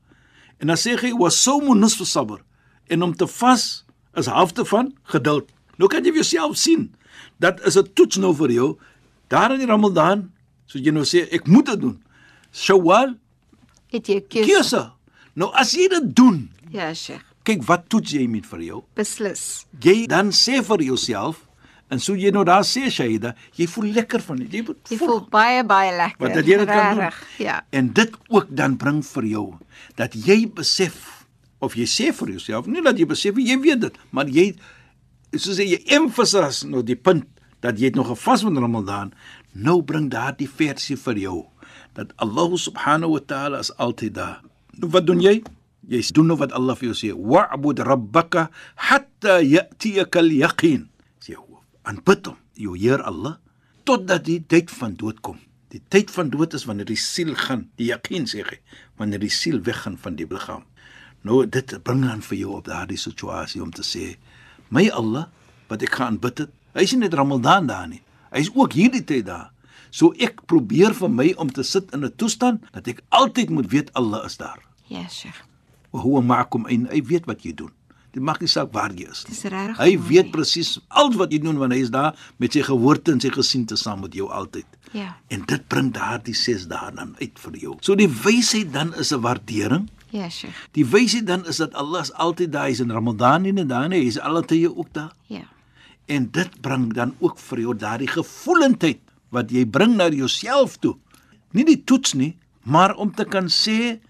En 0.60 0.68
dan 0.72 0.76
sê 0.80 0.96
hy 1.00 1.12
was-sawmu 1.16 1.74
nusfu 1.76 2.04
sabr. 2.04 2.40
En 2.88 3.02
om 3.02 3.14
te 3.16 3.26
vas 3.26 3.84
is 4.16 4.26
helfte 4.26 4.64
van 4.64 4.92
geduld. 5.12 5.48
Nou 5.80 5.88
kan 5.88 6.04
jy 6.04 6.12
vir 6.12 6.22
jouself 6.24 6.56
sien 6.60 6.90
dat 7.40 7.60
is 7.66 7.76
'n 7.76 7.88
toets 7.94 8.16
nou 8.16 8.34
vir 8.34 8.50
jou 8.50 8.76
daar 9.28 9.52
in 9.52 9.58
die 9.58 9.66
Ramadan, 9.66 10.32
so 10.66 10.78
jy 10.78 10.90
nou 10.90 11.04
sê 11.04 11.28
ek 11.32 11.46
moet 11.46 11.66
dit 11.66 11.80
doen. 11.80 12.02
Shawwal 12.52 13.14
het 13.90 14.06
jy 14.06 14.20
keuse. 14.28 14.46
keuse. 14.52 14.90
Nou 15.34 15.50
as 15.54 15.72
jy 15.72 15.88
dit 15.88 16.16
doen, 16.16 16.50
Ja, 16.70 16.94
Sheikh. 16.94 17.24
Kyk 17.44 17.62
wat 17.68 17.88
toets 17.88 18.12
jy 18.12 18.26
met 18.28 18.46
vir 18.46 18.60
jou. 18.66 18.82
Beslis. 18.98 19.66
Jy 19.82 20.06
dan 20.10 20.30
sê 20.36 20.60
vir 20.64 20.82
jouself 20.84 21.46
en 21.90 21.98
so 21.98 22.14
jy 22.14 22.30
nou 22.30 22.44
daar 22.46 22.62
sê 22.62 22.86
Shaida, 22.92 23.32
jy 23.58 23.66
voel 23.66 23.88
lekker 23.96 24.20
van 24.22 24.36
dit. 24.44 24.52
Jy 24.52 24.64
voel, 24.66 24.76
Jy 24.90 24.98
voel 25.00 25.20
baie 25.30 25.64
baie 25.66 25.90
lekker. 25.96 26.20
wat 26.28 26.36
jy 26.46 26.58
dit 26.58 26.68
kan 26.68 26.96
doen. 26.96 27.16
Ja. 27.38 27.56
En 27.70 27.88
dit 27.92 28.12
ook 28.28 28.46
dan 28.50 28.76
bring 28.76 29.02
vir 29.06 29.24
jou 29.26 29.46
dat 29.96 30.14
jy 30.14 30.46
besef 30.54 31.24
of 31.60 31.74
jy 31.74 31.84
sê 31.84 32.12
vir 32.14 32.28
jouself, 32.36 32.66
nie 32.66 32.80
dat 32.82 32.98
jy 32.98 33.06
besef 33.06 33.36
jy 33.36 33.58
weet 33.60 33.80
dit, 33.80 33.96
maar 34.12 34.28
jy 34.28 34.54
soos 35.34 35.58
sê 35.58 35.66
jy 35.66 35.82
emphasize 35.96 36.66
nou 36.66 36.82
die 36.82 36.96
punt 36.96 37.26
dat 37.60 37.78
jy 37.78 37.90
het 37.90 37.96
nog 37.98 38.08
gevas 38.08 38.42
van 38.46 38.56
Ramadan, 38.56 39.10
nou 39.52 39.82
bring 39.82 40.08
daardie 40.10 40.48
versie 40.48 40.96
vir 40.96 41.18
jou 41.18 41.46
dat 41.94 42.12
Allah 42.22 42.54
subhanahu 42.56 43.12
wa 43.18 43.20
ta'ala 43.26 43.58
is 43.58 43.72
altyd 43.76 44.14
daar. 44.14 44.40
Wat 44.78 45.06
doen 45.06 45.20
jy? 45.20 45.42
Jy 45.90 46.00
doen 46.14 46.30
nou 46.30 46.38
wat 46.38 46.52
Allah 46.54 46.76
vir 46.78 46.92
jou 46.92 46.96
sê, 46.96 47.10
wa'bud 47.10 47.82
rabbaka 47.82 48.46
hatta 48.88 49.40
ya'tiyaka 49.42 50.22
al-yaqin. 50.22 50.86
Sê 51.18 51.34
aanbid 51.82 52.30
hom, 52.30 52.36
jou 52.54 52.76
Heer 52.78 53.02
Allah, 53.02 53.38
totdat 53.88 54.26
die 54.28 54.38
tyd 54.46 54.70
van 54.70 54.94
dood 54.94 55.18
kom. 55.24 55.40
Die 55.74 55.82
tyd 55.90 56.10
van 56.14 56.30
dood 56.30 56.54
is 56.54 56.66
wanneer 56.66 56.86
die 56.86 56.98
siel 56.98 57.34
gaan, 57.38 57.68
die 57.78 57.90
yaqin 57.90 58.26
sê 58.30 58.44
hy, 58.46 58.58
wanneer 58.98 59.22
die 59.22 59.32
siel 59.34 59.60
weggaan 59.66 59.96
van 60.02 60.18
die 60.18 60.26
liggaam. 60.30 60.64
Nou 61.26 61.42
dit 61.46 61.74
bring 61.86 62.02
dan 62.06 62.22
vir 62.26 62.38
jou 62.40 62.56
op 62.58 62.70
daardie 62.70 62.98
situasie 62.98 63.62
om 63.62 63.70
te 63.74 63.84
sê, 63.86 64.14
my 64.70 64.86
Allah, 64.94 65.28
wat 65.70 65.82
ek 65.86 65.98
gaan 65.98 66.16
aanbid 66.16 66.46
het, 66.46 66.54
hy 66.74 66.86
is 66.86 66.94
nie 66.94 67.04
net 67.04 67.18
Ramadan 67.18 67.66
daar 67.70 67.88
nie. 67.90 68.02
Hy 68.30 68.46
is 68.46 68.54
ook 68.54 68.74
hierdie 68.78 69.02
tyd 69.06 69.26
daar. 69.30 69.50
So 69.90 70.14
ek 70.22 70.44
probeer 70.50 70.94
vir 70.94 71.10
my 71.10 71.32
om 71.42 71.50
te 71.50 71.66
sit 71.66 71.90
in 71.94 72.04
'n 72.06 72.14
toestand 72.14 72.62
dat 72.72 72.86
ek 72.86 73.02
altyd 73.10 73.50
moet 73.50 73.70
weet 73.70 73.94
Allah 73.94 74.24
is 74.24 74.36
daar. 74.36 74.58
Ja, 74.86 75.08
Sheikh. 75.08 75.49
Wa 75.90 76.02
huwa 76.04 76.22
ma'akum 76.22 76.66
en 76.70 76.88
hy 76.90 77.02
weet 77.02 77.26
wat 77.26 77.44
jy 77.44 77.54
doen. 77.54 77.72
Dit 78.10 78.22
maak 78.26 78.40
nie 78.42 78.50
saak 78.50 78.72
waar 78.74 78.90
jy 78.90 79.06
is 79.06 79.22
nie. 79.22 79.34
Dis 79.34 79.44
regtig. 79.46 79.78
Hy 79.78 79.90
mooi. 79.94 80.06
weet 80.08 80.30
presies 80.34 80.70
alles 80.88 81.18
wat 81.20 81.30
jy 81.34 81.38
doen 81.44 81.60
want 81.60 81.74
hy 81.74 81.78
is 81.84 81.92
daar 81.94 82.18
met 82.42 82.56
sy 82.56 82.64
geboorte 82.66 83.14
en 83.14 83.22
sy 83.22 83.30
gesiente 83.34 83.78
saam 83.78 84.02
met 84.02 84.16
jou 84.18 84.26
altyd. 84.34 84.66
Ja. 84.96 85.14
En 85.30 85.44
dit 85.46 85.68
bring 85.70 85.92
daardie 85.94 86.34
6 86.34 86.66
dae 86.72 86.90
dan 86.96 87.14
uit 87.20 87.38
vir 87.38 87.58
jou. 87.62 87.76
So 87.86 87.94
die 87.98 88.10
wysheid 88.10 88.72
dan 88.74 88.94
is 88.98 89.12
'n 89.14 89.22
waardering. 89.22 89.88
Ja, 90.10 90.28
Sheikh. 90.28 90.54
Die 90.74 90.84
wysheid 90.86 91.26
dan 91.26 91.46
is 91.46 91.56
dat 91.62 91.74
Allah 91.74 92.02
is 92.02 92.12
altyd 92.12 92.52
daar, 92.52 92.68
is 92.68 92.80
in 92.80 92.90
Ramadan 92.90 93.44
en 93.44 93.68
dan 93.68 93.92
hy 93.92 94.02
is 94.10 94.18
altyd 94.18 94.74
ook 94.74 94.92
daar. 94.92 95.14
Ja. 95.26 95.46
En 96.06 96.30
dit 96.30 96.60
bring 96.60 96.92
dan 96.92 97.14
ook 97.18 97.38
vir 97.38 97.60
jou 97.60 97.76
daardie 97.76 98.08
gevoelendheid 98.08 98.98
wat 99.30 99.50
jy 99.50 99.66
bring 99.66 99.94
na 99.96 100.08
jouself 100.08 100.76
toe. 100.78 100.96
Nie 101.52 101.64
die 101.64 101.84
toets 101.84 102.12
nie, 102.12 102.36
maar 102.62 102.96
om 102.96 103.14
te 103.14 103.24
kan 103.24 103.46
sê 103.46 104.00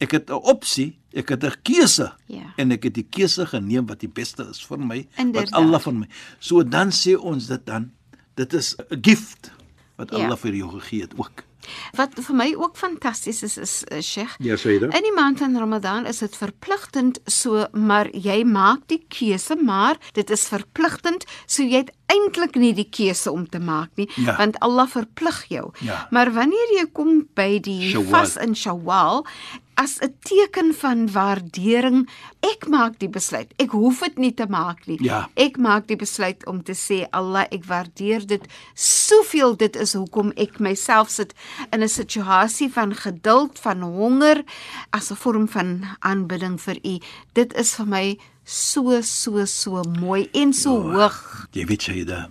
ek 0.00 0.10
het 0.10 0.30
'n 0.30 0.32
opsie, 0.42 0.98
ek 1.14 1.28
het 1.28 1.44
'n 1.44 1.54
keuse 1.62 2.12
Ja. 2.26 2.52
en 2.56 2.70
ek 2.72 2.82
het 2.84 2.94
die 2.94 3.06
keuse 3.10 3.46
geneem 3.46 3.86
wat 3.86 4.00
die 4.00 4.08
beste 4.12 4.46
is 4.50 4.60
vir 4.66 4.78
my, 4.78 5.06
Inderdaad. 5.16 5.50
wat 5.50 5.60
Allah 5.60 5.80
van 5.80 5.98
my. 5.98 6.08
So 6.38 6.62
dan 6.62 6.88
sê 6.90 7.16
ons 7.18 7.46
dit 7.46 7.66
dan, 7.66 7.92
dit 8.34 8.52
is 8.52 8.76
'n 8.90 8.98
gift 9.02 9.50
wat 9.96 10.10
Ja. 10.10 10.16
Allah 10.24 10.36
vir 10.36 10.52
jou 10.54 10.70
gegee 10.80 11.00
het 11.00 11.12
ook. 11.16 11.44
Wat 11.96 12.10
vir 12.14 12.34
my 12.36 12.54
ook 12.54 12.76
fantasties 12.76 13.42
is 13.42 13.56
is 13.58 13.84
uh, 13.92 14.00
Sheikh. 14.00 14.36
Ja, 14.38 14.54
dit. 14.56 14.82
In 14.82 15.02
die 15.02 15.12
maand 15.14 15.38
van 15.38 15.56
Ramadan 15.58 16.06
is 16.06 16.18
dit 16.18 16.36
verpligtend 16.36 17.18
so, 17.26 17.66
maar 17.72 18.08
jy 18.14 18.44
maak 18.44 18.86
die 18.86 19.04
keuse, 19.08 19.56
maar 19.56 19.96
dit 20.12 20.30
is 20.30 20.46
verpligtend, 20.48 21.24
so 21.46 21.62
jy 21.62 21.76
het 21.76 21.90
eintlik 22.06 22.54
nie 22.54 22.72
die 22.74 22.88
keuse 22.88 23.32
om 23.32 23.48
te 23.48 23.58
maak 23.58 23.90
nie, 23.96 24.08
Ja. 24.16 24.36
want 24.36 24.58
Allah 24.60 24.86
verplig 24.88 25.44
jou. 25.48 25.72
Ja. 25.80 26.06
Maar 26.10 26.32
wanneer 26.32 26.68
jy 26.78 26.86
kom 26.92 27.26
by 27.34 27.58
die 27.60 27.90
Shawwal. 27.90 28.10
vas 28.10 28.36
in 28.36 28.54
Shawwal, 28.54 29.26
as 29.76 29.98
'n 30.00 30.12
teken 30.24 30.74
van 30.74 31.12
waardering. 31.12 32.08
Ek 32.40 32.66
maak 32.68 32.98
die 32.98 33.08
besluit. 33.08 33.52
Ek 33.58 33.70
hoef 33.70 34.00
dit 34.00 34.18
nie 34.18 34.32
te 34.34 34.46
maak 34.48 34.86
nie. 34.86 34.98
Ja. 35.04 35.28
Ek 35.36 35.56
maak 35.58 35.86
die 35.86 35.96
besluit 35.96 36.46
om 36.46 36.62
te 36.62 36.72
sê 36.72 37.06
Allah, 37.12 37.46
ek 37.50 37.64
waardeer 37.64 38.26
dit 38.26 38.46
soveel. 38.74 39.56
Dit 39.56 39.76
is 39.76 39.92
hoekom 39.92 40.32
ek 40.36 40.58
myself 40.60 41.08
sit 41.10 41.34
in 41.72 41.82
'n 41.82 41.88
situasie 41.88 42.68
van 42.72 42.94
geduld, 42.94 43.58
van 43.58 43.80
honger 43.82 44.44
as 44.90 45.10
'n 45.10 45.16
vorm 45.16 45.48
van 45.48 45.84
aanbidding 46.00 46.60
vir 46.60 46.76
U. 46.84 46.98
Dit 47.32 47.54
is 47.54 47.74
vir 47.74 47.86
my 47.86 48.18
so 48.44 49.00
so 49.02 49.44
so 49.44 49.82
mooi 50.00 50.28
en 50.32 50.52
so 50.52 50.72
Ja. 50.82 50.92
hoog. 50.94 51.46
Jy 51.52 51.64
weet 51.66 51.82
jy 51.86 52.04
da. 52.04 52.28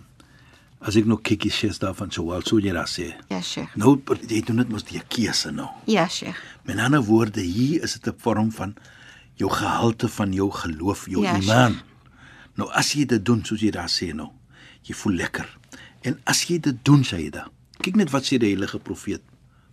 As 0.81 0.95
ek 0.95 1.05
nog 1.05 1.21
kykie 1.21 1.51
sies 1.51 1.79
daarvan 1.79 2.11
sou 2.11 2.31
al 2.33 2.41
sou 2.41 2.59
jy 2.59 2.71
daar 2.71 2.87
sê. 2.87 3.13
Ja, 3.29 3.41
Sheikh. 3.41 3.75
Nou 3.75 4.01
jy 4.27 4.41
doen 4.41 4.57
dit 4.57 4.69
mos 4.69 4.83
die 4.83 5.01
keuse 5.09 5.51
nou. 5.51 5.67
Ja, 5.85 6.07
Sheikh. 6.07 6.37
Met 6.65 6.79
ander 6.81 7.03
woorde, 7.03 7.41
hier 7.41 7.83
is 7.83 7.93
dit 7.93 8.07
'n 8.13 8.17
vorm 8.17 8.51
van 8.51 8.75
jou 9.33 9.51
gehalte 9.51 10.09
van 10.09 10.33
jou 10.33 10.51
geloof, 10.51 11.05
jou 11.09 11.23
Ja, 11.23 11.37
iman. 11.37 11.81
Nou 12.55 12.71
as 12.71 12.93
jy 12.93 13.05
dit 13.05 13.25
doen 13.25 13.43
soos 13.45 13.61
jy 13.61 13.71
daar 13.71 13.89
sê 13.89 14.13
nou, 14.13 14.31
jy 14.81 14.95
voel 14.95 15.13
lekker. 15.13 15.57
En 16.01 16.19
as 16.23 16.43
jy 16.47 16.59
dit 16.59 16.85
doen, 16.85 17.03
sê 17.03 17.19
jy 17.19 17.29
da. 17.29 17.47
Kyk 17.83 17.95
net 17.95 18.09
wat 18.09 18.23
sê 18.23 18.37
die 18.37 18.53
heilige 18.53 18.79
profeet 18.79 19.21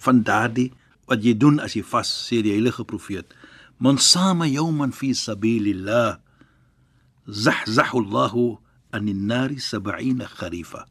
van 0.03 0.23
daardie 0.23 0.73
wat 1.07 1.23
jy 1.23 1.37
doen 1.37 1.61
as 1.61 1.75
jy 1.75 1.83
vas, 1.83 2.09
sê 2.09 2.43
die 2.43 2.55
heilige 2.55 2.85
profeet. 2.85 3.35
Man 3.79 3.99
sama 3.99 4.47
yawman 4.47 4.93
fi 4.93 5.15
sabilillah 5.15 6.19
zahzahu 7.27 8.05
Allahu 8.05 8.59
anin 8.93 9.27
nari 9.27 9.61
70 9.61 10.35
kharifa. 10.39 10.87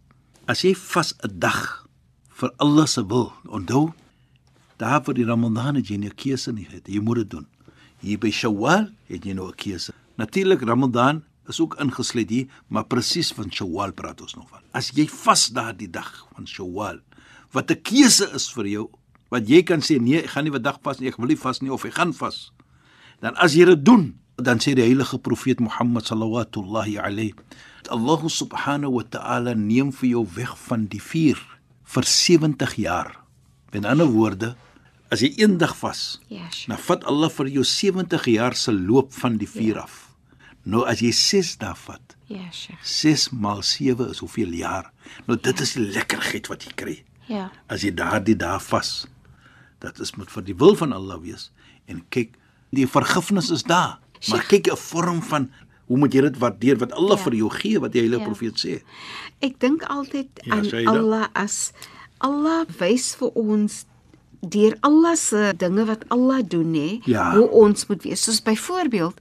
As 0.48 0.64
jy 0.64 0.74
vas 0.76 1.14
'n 1.24 1.40
dag 1.40 1.88
vir 2.30 2.52
Allah 2.58 2.88
se 2.88 3.02
wil, 3.06 3.34
onthou 3.46 3.94
daar 4.82 5.02
vir 5.06 5.20
die 5.20 5.26
Ramadan 5.28 5.78
het 5.78 5.90
jy 5.90 5.98
nie 5.98 6.10
'n 6.10 6.16
keuse 6.16 6.52
nie 6.52 6.68
het. 6.70 6.88
Jy 6.88 7.00
moet 7.00 7.18
dit 7.22 7.30
doen. 7.30 7.48
Hier 8.02 8.18
by 8.18 8.32
Shawwal 8.32 8.90
het 9.08 9.26
jy 9.26 9.34
nou 9.34 9.48
'n 9.48 9.56
keuse. 9.56 9.94
Natuurlik 10.18 10.62
Ramadan 10.62 11.24
is 11.48 11.60
ook 11.60 11.76
ingesluit 11.80 12.30
hier, 12.30 12.48
maar 12.68 12.86
presies 12.86 13.32
van 13.32 13.52
Shawwal 13.52 13.92
praat 13.92 14.22
ons 14.22 14.36
nog 14.36 14.50
van. 14.50 14.62
As 14.74 14.92
jy 14.92 15.08
vas 15.08 15.50
daardie 15.50 15.90
dag 15.90 16.28
van 16.36 16.48
Shawwal, 16.48 17.00
wat 17.52 17.72
'n 17.72 17.82
keuse 17.82 18.30
is 18.34 18.52
vir 18.52 18.68
jou, 18.68 18.90
wat 19.30 19.48
jy 19.48 19.64
kan 19.64 19.80
sê 19.80 20.00
nee, 20.00 20.24
ek 20.24 20.30
gaan 20.30 20.44
nie 20.44 20.52
'n 20.52 20.62
dag 20.62 20.80
vas 20.82 21.00
nie, 21.00 21.08
ek 21.10 21.18
wil 21.18 21.28
nie 21.28 21.38
vas 21.38 21.62
nie 21.62 21.72
of 21.72 21.86
ek 21.86 21.94
gaan 21.94 22.14
vas. 22.14 22.52
Dan 23.22 23.36
as 23.36 23.54
jy 23.54 23.66
dit 23.66 23.86
doen, 23.86 24.20
dan 24.38 24.58
sê 24.58 24.74
die 24.74 24.84
heilige 24.84 25.20
profeet 25.20 25.60
Mohammed 25.60 26.06
sallallahu 26.06 26.98
alayhi 26.98 27.34
Allah 27.90 28.22
subhanahu 28.30 28.94
wa 28.94 29.04
ta'ala 29.04 29.54
neem 29.54 29.92
vir 29.92 30.10
jou 30.10 30.26
weg 30.36 30.58
van 30.68 30.86
die 30.86 31.02
vuur 31.02 31.40
vir 31.84 32.04
70 32.04 32.76
jaar. 32.76 33.18
Met 33.74 33.86
ander 33.86 34.08
woorde, 34.08 34.56
as 35.12 35.20
jy 35.22 35.34
eendag 35.44 35.76
vas, 35.82 36.20
Ja, 36.30 36.48
Sheikh. 36.52 36.68
dan 36.68 36.78
vat 36.78 37.04
Allah 37.06 37.30
vir 37.30 37.48
jou 37.48 37.64
70 37.64 38.26
jaar 38.26 38.56
se 38.56 38.72
loop 38.72 39.14
van 39.14 39.38
die 39.38 39.48
vuur 39.50 39.76
Ja. 39.76 39.82
af. 39.82 40.08
Nou 40.64 40.86
as 40.88 41.00
jy 41.02 41.12
6 41.12 41.58
dae 41.58 41.76
vat, 41.76 42.16
Ja, 42.28 42.50
Sheikh. 42.52 42.80
6 42.86 43.30
maal 43.32 43.62
7 43.64 44.10
is 44.10 44.20
hoeveel 44.20 44.54
jaar? 44.54 44.92
Nou 45.28 45.38
dit 45.40 45.60
is 45.60 45.74
die 45.74 45.84
lekkerheid 45.92 46.48
wat 46.48 46.64
jy 46.64 46.72
kry 46.76 47.04
Ja. 47.28 47.52
as 47.68 47.82
jy 47.84 47.92
daardie 47.94 48.36
dae 48.36 48.60
vas. 48.60 49.08
Dat 49.80 50.00
is 50.00 50.16
moet 50.16 50.30
vir 50.32 50.44
die 50.44 50.56
wil 50.56 50.76
van 50.76 50.94
Allah 50.94 51.20
wees 51.22 51.52
en 51.88 52.04
kyk, 52.10 52.36
die 52.72 52.88
vergifnis 52.88 53.50
is 53.50 53.64
daar. 53.64 54.00
Maar 54.30 54.44
kyk 54.48 54.68
'n 54.72 54.78
vorm 54.78 55.22
van 55.22 55.52
hoe 55.88 55.98
moet 55.98 56.14
jy 56.14 56.22
dit 56.22 56.38
waardeer 56.38 56.78
wat 56.78 56.92
Allah 56.94 57.18
Ja. 57.18 57.24
vir 57.24 57.34
jou 57.36 57.50
gee 57.50 57.80
wat 57.80 57.92
die 57.92 58.00
heilige 58.02 58.22
Ja. 58.22 58.28
profeet 58.30 58.56
sê. 58.66 58.82
Ek 59.42 59.60
dink 59.60 59.82
altyd 59.84 60.28
Ja, 60.44 60.56
aan? 60.56 60.88
Allah 60.88 61.28
as 61.34 61.74
Allah 62.20 62.66
wys 62.80 63.16
vir 63.16 63.30
ons 63.36 63.86
deur 64.42 64.76
Allah 64.82 65.16
se 65.16 65.54
dinge 65.58 65.86
wat 65.86 66.04
Allah 66.10 66.42
doen 66.48 66.72
nê, 66.72 67.02
Ja. 67.06 67.32
hoe 67.36 67.50
ons 67.50 67.88
moet 67.88 68.04
wees. 68.04 68.24
Soos 68.24 68.42
byvoorbeeld 68.42 69.14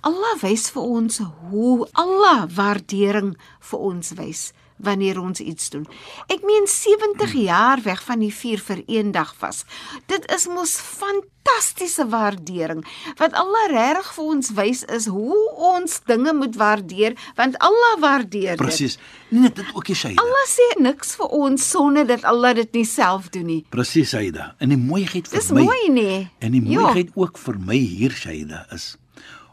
Allah 0.00 0.36
wys 0.42 0.70
vir 0.70 0.82
ons 0.82 1.18
hoe 1.50 1.88
Allah 1.92 2.46
waardering 2.56 3.36
vir 3.60 3.78
ons 3.80 4.12
wys 4.18 4.52
wanneer 4.76 5.20
ons 5.20 5.40
iets 5.40 5.70
doen. 5.70 5.86
Ek 6.26 6.42
meen 6.42 6.66
70 6.66 7.32
jaar 7.32 7.82
weg 7.82 8.02
van 8.04 8.18
die 8.18 8.32
vuur 8.34 8.58
vir 8.58 8.82
een 8.86 9.12
dag 9.12 9.34
vas. 9.38 9.64
Dit 10.06 10.26
is 10.34 10.46
mos 10.50 10.74
fantastiese 10.80 12.06
waardering. 12.08 12.84
Wat 13.20 13.32
Allah 13.38 13.68
regtig 13.70 14.10
vir 14.16 14.24
ons 14.24 14.50
wys 14.56 14.82
is 14.96 15.06
hoe 15.06 15.38
ons 15.74 16.00
dinge 16.08 16.32
moet 16.34 16.56
waardeer, 16.56 17.14
want 17.36 17.58
Allah 17.58 17.94
waardeer 18.00 18.56
dit. 18.56 18.62
Presies. 18.66 18.98
Nee, 19.30 19.52
dit 19.52 19.64
ook 19.74 19.88
nie 19.88 19.96
Shaida. 19.96 20.22
Allah 20.22 20.46
sê 20.50 20.68
niks 20.82 21.14
vir 21.20 21.26
ons 21.38 21.70
sonder 21.70 22.06
dat 22.06 22.24
Allah 22.24 22.54
dit 22.54 22.72
nie 22.72 22.84
self 22.88 23.28
doen 23.34 23.46
nie. 23.46 23.60
Presies 23.70 24.10
Shaida. 24.14 24.54
En 24.58 24.68
die 24.74 24.80
mooiheid 24.80 25.28
vir 25.28 25.38
Dis 25.38 25.50
my 25.54 25.62
mooi 25.64 25.88
nê? 25.90 26.28
En 26.40 26.52
die 26.52 26.62
Ja. 26.62 26.80
mooiheid 26.80 27.10
ook 27.14 27.38
vir 27.38 27.58
my 27.58 27.78
hier 27.78 28.10
Shaida 28.10 28.66
is 28.72 28.96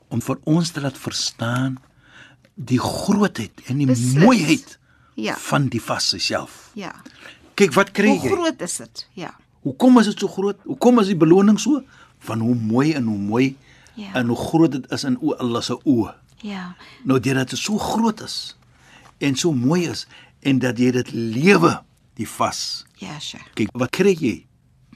om 0.09 0.19
vir 0.21 0.37
ons 0.43 0.71
te 0.71 0.81
laat 0.81 0.97
verstaan 0.97 1.77
die 2.55 2.79
grootheid 2.79 3.51
en 3.67 3.77
die 3.77 3.85
Beslis. 3.87 4.23
mooiheid 4.23 4.77
Ja. 5.21 5.35
van 5.37 5.67
die 5.67 5.81
vas 5.81 6.13
self. 6.17 6.69
Ja. 6.73 6.91
Kyk 7.53 7.73
wat 7.73 7.91
kry 7.91 8.07
Hoe 8.07 8.19
jy? 8.29 8.29
groot 8.35 8.61
is 8.61 8.77
dit? 8.77 9.07
Ja. 9.13 9.35
Hoekom 9.61 9.99
is 9.99 10.05
dit 10.05 10.19
so 10.19 10.27
groot? 10.27 10.57
Hoekom 10.63 10.99
is 10.99 11.07
die 11.07 11.15
beloning 11.17 11.59
so? 11.59 11.81
Van 12.19 12.39
hoe 12.39 12.55
mooi 12.55 12.93
en 12.93 13.03
hoe 13.05 13.17
mooi 13.17 13.57
Ja. 13.93 14.13
en 14.13 14.27
hoe 14.27 14.37
groot 14.37 14.71
dit 14.71 14.91
is 14.91 15.03
in 15.03 15.17
o 15.21 15.33
Allah 15.35 15.61
se 15.61 15.75
oë. 15.83 16.13
Ja. 16.41 16.75
Nou 17.03 17.19
deurdat 17.19 17.49
dit 17.49 17.59
so 17.59 17.77
groot 17.77 18.21
is 18.21 18.55
en 19.19 19.35
so 19.35 19.51
mooi 19.53 19.87
is 19.89 20.07
en 20.39 20.59
dat 20.59 20.77
jy 20.79 20.91
dit 20.91 21.11
lewe, 21.13 21.81
die 22.17 22.27
vas. 22.27 22.85
Ja, 22.97 23.19
Sheikh. 23.19 23.45
Kyk, 23.53 23.69
wat 23.73 23.89
kry 23.89 24.15
jy? 24.19 24.45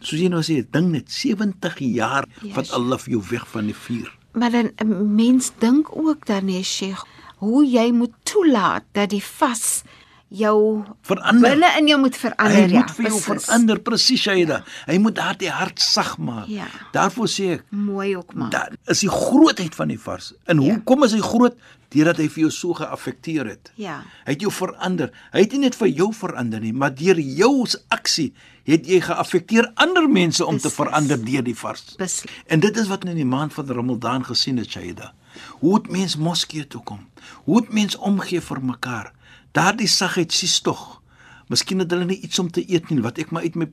Soos 0.02 0.20
jy 0.20 0.28
nou 0.30 0.42
sê, 0.42 0.64
ding 0.72 0.90
net 0.92 1.12
70 1.12 1.78
jaar 1.80 2.26
Ja, 2.42 2.54
wat. 2.56 2.72
Allah 2.72 2.98
vir 3.00 3.12
jou 3.12 3.22
weg 3.30 3.46
van 3.48 3.66
die 3.66 3.76
vuur. 3.76 4.10
Maar 4.34 4.52
dan 4.52 4.72
'n 4.82 5.16
mens 5.16 5.52
dink 5.60 5.96
ook 5.98 6.26
dan 6.26 6.48
hè, 6.48 6.64
Sheikh, 6.64 7.04
hoe 7.38 7.66
jy 7.66 7.92
moet 7.92 8.12
toelaat 8.24 8.84
dat 8.92 9.10
die 9.10 9.24
vas 9.24 9.84
jou 10.30 10.84
Verander. 11.02 11.50
binne 11.50 11.70
in 11.80 11.88
jou 11.88 12.00
moet 12.02 12.16
verander 12.18 12.56
Hy 12.66 12.72
ja. 12.74 12.80
moet 12.80 12.92
vir 12.92 13.06
jou 13.06 13.14
beslis. 13.20 13.46
verander 13.46 13.80
presies 13.80 14.22
Shaida. 14.22 14.64
Hy 14.88 14.98
moet 14.98 15.16
daardie 15.16 15.50
hart 15.50 15.80
sag 15.80 16.18
maak. 16.18 16.48
Ja. 16.48 16.66
Daarvoor 16.92 17.28
sê 17.28 17.52
ek, 17.60 17.64
Mooi 17.70 18.16
ook 18.18 18.34
maar. 18.34 18.50
Daar 18.50 18.74
is 18.88 19.00
die 19.00 19.10
grootheid 19.10 19.76
van 19.76 19.88
die 19.88 20.00
vars. 20.00 20.34
En 20.46 20.62
Ja. 20.62 20.74
hoekom 20.74 21.04
is 21.04 21.12
hy 21.14 21.20
groot? 21.20 21.56
Deurdat 21.90 22.18
hy 22.18 22.28
vir 22.28 22.40
jou 22.42 22.52
so 22.52 22.74
geaffekteer 22.74 23.46
het. 23.48 23.72
Ja. 23.76 24.02
Hy 24.26 24.32
het 24.34 24.42
jou 24.42 24.52
verander. 24.52 25.12
Hy 25.32 25.40
het 25.40 25.52
nie 25.52 25.60
net 25.60 25.76
vir 25.76 25.88
jou 25.88 26.14
verander 26.14 26.60
nie, 26.60 26.74
maar 26.74 26.94
deur 26.96 27.20
jou 27.20 27.66
aksie 27.90 28.34
het 28.66 28.86
jy 28.88 29.00
geaffekteer 29.02 29.72
ander 29.76 30.10
mense 30.10 30.46
om 30.46 30.58
te 30.58 30.64
Beslis. 30.68 30.74
verander 30.74 31.26
deur 31.26 31.44
die 31.44 31.56
vars. 31.56 31.96
Beslis. 31.98 32.26
En 32.48 32.60
dit 32.60 32.78
is 32.78 32.88
wat 32.88 33.06
in 33.06 33.16
die 33.16 33.26
maand 33.26 33.54
van 33.54 33.68
Ramadan 33.70 34.26
gesien 34.26 34.58
het, 34.58 34.70
Shaida. 34.70 35.14
Hoe 35.62 35.76
het 35.76 35.90
mens 35.90 36.18
moskee 36.18 36.68
toe 36.68 36.82
kom? 36.84 37.08
Hoe 37.46 37.62
het 37.62 37.72
mens 37.74 37.96
omgee 37.96 38.42
vir 38.42 38.62
mekaar? 38.62 39.14
Daardie 39.56 39.88
sagheid 39.88 40.34
sies 40.36 40.60
tog. 40.62 41.02
Miskien 41.50 41.80
het 41.80 41.92
hulle 41.94 42.08
nie 42.10 42.20
iets 42.26 42.40
om 42.42 42.50
te 42.52 42.64
eet 42.66 42.90
nie, 42.90 43.02
wat 43.06 43.20
ek 43.22 43.32
maar 43.32 43.46
uit 43.46 43.56
my 43.56 43.68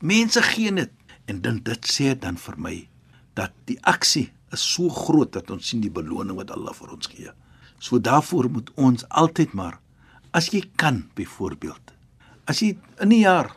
mense 0.00 0.42
gee 0.52 0.72
dit. 0.74 0.92
En 1.30 1.40
dan 1.40 1.62
dit 1.64 1.88
sê 1.88 2.12
dan 2.18 2.36
vir 2.36 2.58
my 2.60 2.76
dat 3.34 3.54
die 3.66 3.78
aksie 3.88 4.28
is 4.52 4.62
so 4.62 4.92
groot 4.92 5.32
dat 5.32 5.50
ons 5.50 5.72
sien 5.72 5.80
die 5.80 5.90
beloning 5.90 6.36
wat 6.36 6.52
Allah 6.54 6.74
vir 6.76 6.92
ons 6.94 7.08
gee. 7.10 7.32
So 7.80 7.98
daarvoor 7.98 8.50
moet 8.50 8.70
ons 8.76 9.08
altyd 9.08 9.56
maar 9.56 9.80
as 10.36 10.52
jy 10.52 10.62
kan 10.76 11.04
byvoorbeeld 11.16 11.94
as 12.46 12.60
jy 12.60 12.76
in 13.00 13.12
'n 13.12 13.20
jaar 13.20 13.56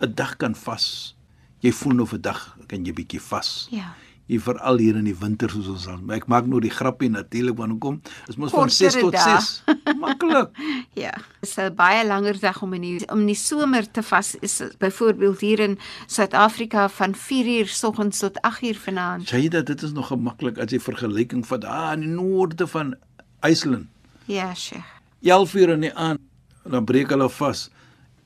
'n 0.00 0.14
dag 0.14 0.36
kan 0.36 0.54
vas. 0.54 1.14
Jy 1.60 1.72
voel 1.72 1.94
nou 1.94 2.06
vir 2.06 2.20
dag 2.20 2.58
kan 2.66 2.84
jy 2.84 2.92
bietjie 2.92 3.20
vas. 3.20 3.68
Ja. 3.70 3.94
Jy 4.26 4.40
veral 4.42 4.80
hier 4.82 4.96
in 4.98 5.04
die 5.06 5.14
winter 5.14 5.50
soos 5.50 5.68
ons 5.70 5.84
al. 5.86 6.00
Ek 6.16 6.24
maak 6.26 6.48
nou 6.50 6.58
die 6.60 6.70
grappie 6.74 7.06
natuurlik 7.12 7.54
want 7.60 7.76
hoekom? 7.76 8.00
Is 8.26 8.36
mos 8.36 8.50
van 8.50 8.70
6 8.74 8.96
Kortere 8.98 9.04
tot 9.04 9.12
dae. 9.14 9.76
6. 9.94 9.98
Maklik. 10.02 10.50
Ja, 11.04 11.12
dit 11.40 11.46
is 11.48 11.56
'n 11.58 11.74
baie 11.76 12.06
langer 12.06 12.40
dag 12.40 12.62
om 12.62 12.72
in 12.74 12.80
die 12.82 13.06
om 13.12 13.20
in 13.20 13.26
die 13.26 13.38
somer 13.38 13.86
te 13.90 14.02
vas 14.02 14.34
is 14.40 14.62
byvoorbeeld 14.78 15.40
hier 15.40 15.60
in 15.60 15.78
Suid-Afrika 16.06 16.88
van 16.88 17.14
4uur 17.14 17.68
soggens 17.68 18.18
tot 18.18 18.38
8uur 18.42 18.74
vanaand. 18.86 19.28
Sê 19.28 19.42
jy 19.44 19.48
dat 19.48 19.66
dit 19.66 19.82
is 19.82 19.92
nog 19.92 20.06
gemaklik 20.08 20.58
as 20.58 20.70
jy 20.70 20.80
vergelyking 20.80 21.46
van 21.46 21.60
daar 21.60 21.92
in 21.94 22.00
die 22.00 22.08
noorde 22.10 22.66
van 22.66 22.94
IJsland. 23.40 23.86
Ja, 24.24 24.54
Sheikh. 24.54 24.84
11 25.22 25.54
uur 25.54 25.68
in 25.68 25.80
die 25.80 25.94
aand 25.94 26.20
dan 26.64 26.84
breek 26.84 27.08
hulle 27.10 27.28
vas. 27.30 27.70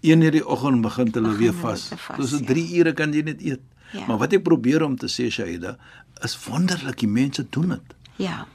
1 0.01 0.23
uur 0.23 0.31
die 0.33 0.47
oggend 0.47 0.81
begin 0.83 1.11
hulle 1.13 1.37
weer 1.37 1.53
vas. 1.53 1.89
vas, 1.97 2.17
Dus 2.17 2.31
so 2.31 2.37
ja. 2.37 2.45
3 2.47 2.79
ure 2.79 2.93
kan 2.93 3.13
jy 3.13 3.23
net 3.23 3.43
eet. 3.43 3.61
Ja. 3.93 4.07
Maar 4.07 4.19
wat 4.19 4.33
ek 4.33 4.43
probeer 4.43 4.83
om 4.83 4.97
te 4.97 5.07
sê 5.09 5.31
Shaida 5.31 5.77
is 6.23 6.39
wonderlik 6.47 6.99
die 6.99 7.09
mense 7.09 7.47
doen 7.51 7.69
dit. 7.69 7.95
Ja. 8.17 8.47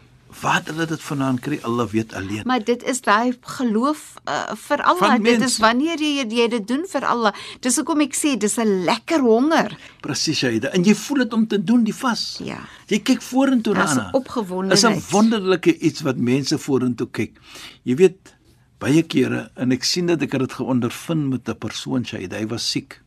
Waar 0.42 0.56
het 0.56 0.68
hulle 0.68 0.86
dit 0.86 1.02
vandaan 1.02 1.40
kry? 1.40 1.60
Allah 1.64 1.88
weet 1.88 2.14
alleen. 2.14 2.42
Maar 2.46 2.64
dit 2.64 2.84
is 2.84 3.02
daai 3.02 3.38
geloof 3.42 4.14
uh, 4.28 4.52
vir 4.56 4.82
Allah. 4.84 5.00
Van 5.00 5.24
Dit 5.24 5.40
mens. 5.40 5.44
is 5.54 5.58
wanneer 5.64 5.98
jy 6.00 6.26
jy 6.28 6.48
dit 6.50 6.68
doen 6.68 6.84
vir 6.92 7.06
Allah. 7.06 7.32
Dis 7.60 7.76
hoekom 7.76 8.02
ek 8.02 8.14
sê 8.16 8.38
dis 8.38 8.58
'n 8.60 8.84
lekker 8.86 9.20
honger. 9.24 9.78
Presies 10.02 10.38
Shaida. 10.38 10.68
En 10.76 10.84
jy 10.84 10.94
voel 10.96 11.18
dit 11.18 11.34
om 11.34 11.48
te 11.48 11.64
doen 11.64 11.84
die 11.84 11.94
vas. 11.96 12.40
Ja. 12.44 12.60
Jy 12.88 13.00
kyk 13.00 13.22
vorentoe 13.22 13.74
Daar's 13.74 13.92
'n 13.94 13.96
daarna. 13.98 14.12
opgewondenheid. 14.14 14.98
Is 14.98 15.08
'n 15.08 15.12
wonderlike 15.12 15.78
iets 15.80 16.02
wat 16.02 16.18
mense 16.18 16.58
vorentoe 16.58 17.08
kyk. 17.12 17.40
Jy 17.84 17.96
weet 17.96 18.36
baie 18.80 19.04
kere 19.04 19.52
en 19.56 19.72
ek 19.72 19.84
sien 19.84 20.06
dat 20.06 20.22
ek 20.22 20.32
het 20.32 20.42
dit 20.42 20.54
geondervind 20.54 21.30
met 21.30 21.48
'n 21.50 21.56
persoon 21.58 22.04
Shaida. 22.06 22.36
Hy 22.38 22.48
was 22.48 22.70
siek. 22.72 23.02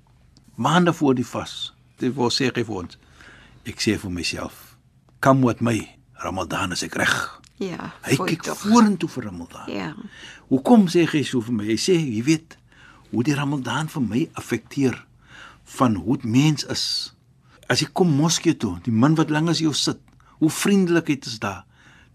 Maande 0.56 0.92
voor 0.92 1.14
die 1.14 1.26
vas. 1.26 1.75
Dit 1.99 2.14
wou 2.14 2.31
sê 2.31 2.52
hy 2.52 2.64
vir 2.64 2.76
ons. 2.83 2.99
Ek 3.69 3.83
sê 3.83 3.97
vir 4.00 4.12
myself, 4.14 4.76
kom 5.21 5.43
met 5.45 5.61
my. 5.64 5.78
Ramadan 6.19 6.75
is 6.75 6.83
ek 6.83 6.97
reg. 6.99 7.14
Ja. 7.62 7.93
Hy 8.07 8.17
kyk 8.19 8.49
vorentoe 8.59 9.11
vir 9.11 9.28
Ramadan. 9.28 9.69
Ja. 9.71 9.93
Hoekom 10.50 10.88
sê 10.90 11.05
hy 11.11 11.23
so 11.26 11.43
vir 11.43 11.59
my? 11.59 11.67
Hy 11.69 11.78
sê, 11.78 11.95
jy 11.99 12.23
weet, 12.26 12.57
hoe 13.12 13.23
die 13.26 13.37
Ramadan 13.38 13.90
vir 13.90 14.05
my 14.05 14.25
affekteer 14.38 14.99
van 15.78 15.99
hoe 15.99 16.19
dit 16.19 16.26
mens 16.26 16.67
is. 16.73 16.85
As 17.69 17.83
jy 17.83 17.88
kom 17.93 18.11
moskee 18.17 18.57
toe, 18.57 18.78
die 18.85 18.95
man 18.95 19.19
wat 19.19 19.31
langs 19.35 19.62
jou 19.62 19.75
sit, 19.76 20.00
hoe 20.38 20.50
vriendelikheid 20.50 21.26
is 21.26 21.38
daar. 21.43 21.64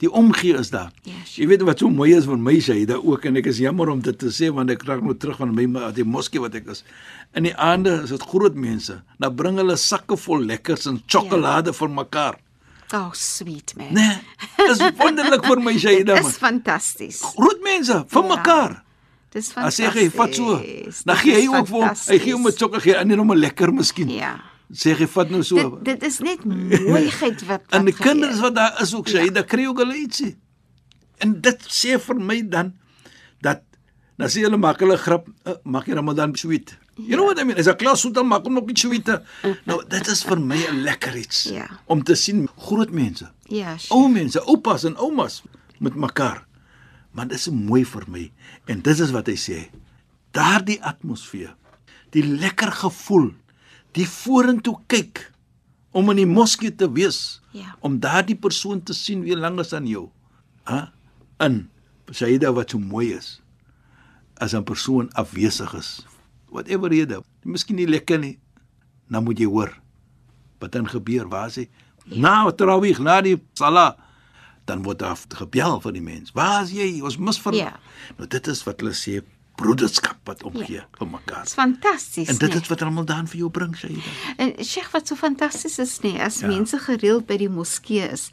Die 0.04 0.12
omgee 0.12 0.58
is 0.60 0.70
daar. 0.74 0.90
Yes. 1.08 1.38
Jy 1.40 1.46
weet 1.48 1.62
wat 1.64 1.80
so 1.80 1.88
mooi 1.90 2.10
is 2.18 2.26
van 2.28 2.42
my 2.44 2.58
syde 2.64 2.98
ook 3.00 3.24
en 3.30 3.40
ek 3.40 3.46
is 3.54 3.62
jammer 3.64 3.88
om 3.94 4.02
dit 4.04 4.18
te 4.20 4.32
sê 4.36 4.50
want 4.52 4.74
ek 4.74 4.84
raak 4.90 5.04
nou 5.06 5.16
terug 5.16 5.38
van 5.40 5.54
my 5.56 5.64
die 5.96 6.04
moskee 6.04 6.44
wat 6.44 6.58
ek 6.60 6.68
is. 6.74 6.84
In 7.40 7.48
die 7.48 7.54
aande 7.56 8.02
is 8.04 8.12
dit 8.12 8.26
groot 8.34 8.58
mense. 8.60 8.98
Dan 9.24 9.36
bring 9.40 9.62
hulle 9.62 9.78
sakke 9.80 10.18
vol 10.20 10.44
lekkers 10.50 10.90
en 10.92 11.00
sjokolade 11.08 11.72
ja. 11.72 11.78
vir 11.80 11.94
mekaar. 12.02 12.40
Oh, 12.94 13.10
sweet 13.16 13.72
man. 13.80 13.94
Nee, 13.96 14.18
dis 14.60 14.84
wonderlik 15.00 15.48
vir 15.48 15.62
my 15.64 15.78
syde 15.80 16.04
Dit 16.12 16.20
man. 16.20 16.30
is 16.34 16.38
fantasties. 16.42 17.22
Groot 17.38 17.64
mense 17.64 18.04
vir 18.12 18.24
Ja. 18.28 18.30
mekaar. 18.36 18.76
Dis 19.34 19.48
sê 19.50 19.54
fantasties. 19.56 19.94
hy 19.96 20.10
vat 20.20 20.36
so. 20.36 20.58
Dan 20.60 21.16
Dit 21.16 21.24
gee 21.24 21.40
hy 21.40 21.48
ook 21.48 21.68
vir 21.72 21.80
hom. 21.80 21.96
Hy 22.12 22.20
gee 22.20 22.34
hom 22.36 22.48
'n 22.52 22.82
gee 22.84 22.96
en 23.00 23.18
hom 23.24 23.32
'n 23.32 23.40
lekker 23.40 23.72
miskien. 23.74 24.10
Ja. 24.12 24.36
Sê 24.72 24.94
hy 24.98 25.06
vat 25.08 25.30
nou 25.30 25.44
so. 25.44 25.56
Dit 25.84 25.84
dit 26.00 26.04
is 26.04 26.20
net 26.20 26.46
mooiheid 26.46 27.42
wat 27.46 27.62
En 27.76 27.86
die 27.86 27.94
wat 27.94 28.02
kinders 28.02 28.40
wat 28.40 28.56
daar 28.56 28.82
is 28.82 28.94
ook 28.96 29.08
sê, 29.10 29.20
Ja. 29.20 29.24
ja. 29.24 29.32
dan 29.32 29.46
kry 29.46 29.66
ook 29.68 29.78
hulle 29.84 29.96
ietsie. 29.98 30.38
En 31.18 31.42
dit 31.42 31.60
sê 31.70 32.00
vir 32.00 32.16
my 32.20 32.42
dan 32.50 32.74
dat 33.42 33.62
dan 34.18 34.30
sê 34.30 34.42
hulle 34.46 34.58
maak 34.58 34.80
hulle 34.80 34.98
grap, 34.98 35.28
uh, 35.46 35.54
maak 35.64 35.86
jy 35.88 35.94
Ramadan 35.94 36.36
sweet. 36.36 36.78
You 36.96 37.16
know 37.18 37.26
what 37.26 37.40
I 37.40 37.44
mean? 37.44 37.58
As 37.58 37.68
'n 37.68 37.76
klas 37.76 38.02
so 38.02 38.12
dan 38.12 38.28
maak 38.28 38.44
hom 38.46 38.54
nog 38.54 38.70
iets 38.70 38.82
sweet. 38.82 39.08
Nou 39.66 39.82
dit 39.88 40.08
is 40.08 40.24
vir 40.24 40.40
my 40.40 40.58
'n 40.70 40.84
lekker 40.84 41.16
iets 41.18 41.44
Ja. 41.52 41.68
om 41.86 42.04
te 42.04 42.16
sien 42.16 42.48
groot 42.58 42.92
mense, 42.92 43.32
Ja, 43.50 43.78
sure. 43.78 43.94
ou 44.00 44.10
mense, 44.10 44.40
oupas 44.42 44.84
en 44.86 44.96
oumas 44.98 45.42
met 45.80 45.96
mekaar. 45.96 46.46
Maar 47.12 47.28
dit 47.28 47.38
is 47.38 47.50
mooi 47.50 47.86
vir 47.86 48.04
my 48.08 48.32
en 48.66 48.82
dit 48.82 49.00
is 49.00 49.12
wat 49.12 49.28
hy 49.28 49.36
sê. 49.36 49.70
Daardie 50.32 50.82
atmosfeer, 50.84 51.56
die 52.12 52.24
lekker 52.26 52.72
gevoel, 52.72 53.34
die 53.98 54.08
vorentoe 54.10 54.78
kyk 54.88 55.32
om 55.94 56.10
in 56.14 56.24
die 56.24 56.30
moskee 56.30 56.72
te 56.76 56.88
wees, 56.92 57.40
Ja. 57.54 57.76
om 57.86 58.00
daardie 58.00 58.36
persoon 58.36 58.82
te 58.84 58.94
sien 58.94 59.22
wie 59.22 59.36
lank 59.38 59.60
is 59.60 59.74
aan 59.74 59.86
jou. 59.88 60.10
Hæ? 60.66 60.88
In 61.40 61.70
Saida 62.12 62.52
wat 62.54 62.72
so 62.72 62.80
mooi 62.80 63.14
is. 63.14 63.42
As 64.42 64.54
'n 64.54 64.64
persoon 64.64 65.10
afwesig 65.14 65.74
is, 65.76 66.06
whatever 66.50 66.90
rede, 66.90 67.22
miskien 67.44 67.76
nie 67.76 67.88
lekker 67.88 68.20
nie, 68.20 68.40
dan 69.10 69.24
moet 69.24 69.38
jy 69.40 69.46
hoor 69.46 69.78
wat 70.60 70.72
dan 70.72 70.88
gebeur, 70.88 71.28
waar 71.30 71.48
is 71.48 71.56
hy? 71.56 71.70
Na 72.06 72.50
Tarawih, 72.52 73.00
na 73.00 73.22
die 73.22 73.38
Salah, 73.54 73.96
dan 74.66 74.82
word 74.84 75.00
daar 75.00 75.18
gebel 75.30 75.80
vir 75.82 75.92
die 75.92 76.02
mens. 76.02 76.32
Waar 76.32 76.64
is 76.64 76.72
jy? 76.72 77.02
Ons 77.02 77.18
mis 77.18 77.38
vir 77.38 77.54
Ja. 77.54 77.80
Nou 78.18 78.28
dit 78.28 78.48
is 78.48 78.64
wat 78.64 78.80
hulle 78.80 78.94
sê 78.94 79.22
broederskap 79.64 80.18
wat 80.28 80.44
omgee 80.44 80.76
Ja. 80.82 80.86
vir 81.00 81.08
mekaar. 81.08 81.44
Dis 81.48 81.54
fantasties. 81.58 82.28
En 82.30 82.38
dit 82.38 82.50
nee. 82.50 82.62
is 82.62 82.68
wat 82.72 82.82
Ramadan 82.82 83.28
vir 83.32 83.38
jou 83.44 83.50
bring, 83.50 83.76
Saida. 83.80 84.02
En 84.38 84.54
Sheikh 84.64 84.92
wat 84.94 85.08
so 85.08 85.16
fantasties 85.20 85.80
is 85.80 86.00
nie 86.04 86.18
as 86.22 86.40
Ja. 86.42 86.50
ja. 86.50 86.56
mense 86.58 86.78
gereeld 86.84 87.26
by 87.30 87.38
die 87.38 87.50
moskee 87.50 88.10
is 88.12 88.30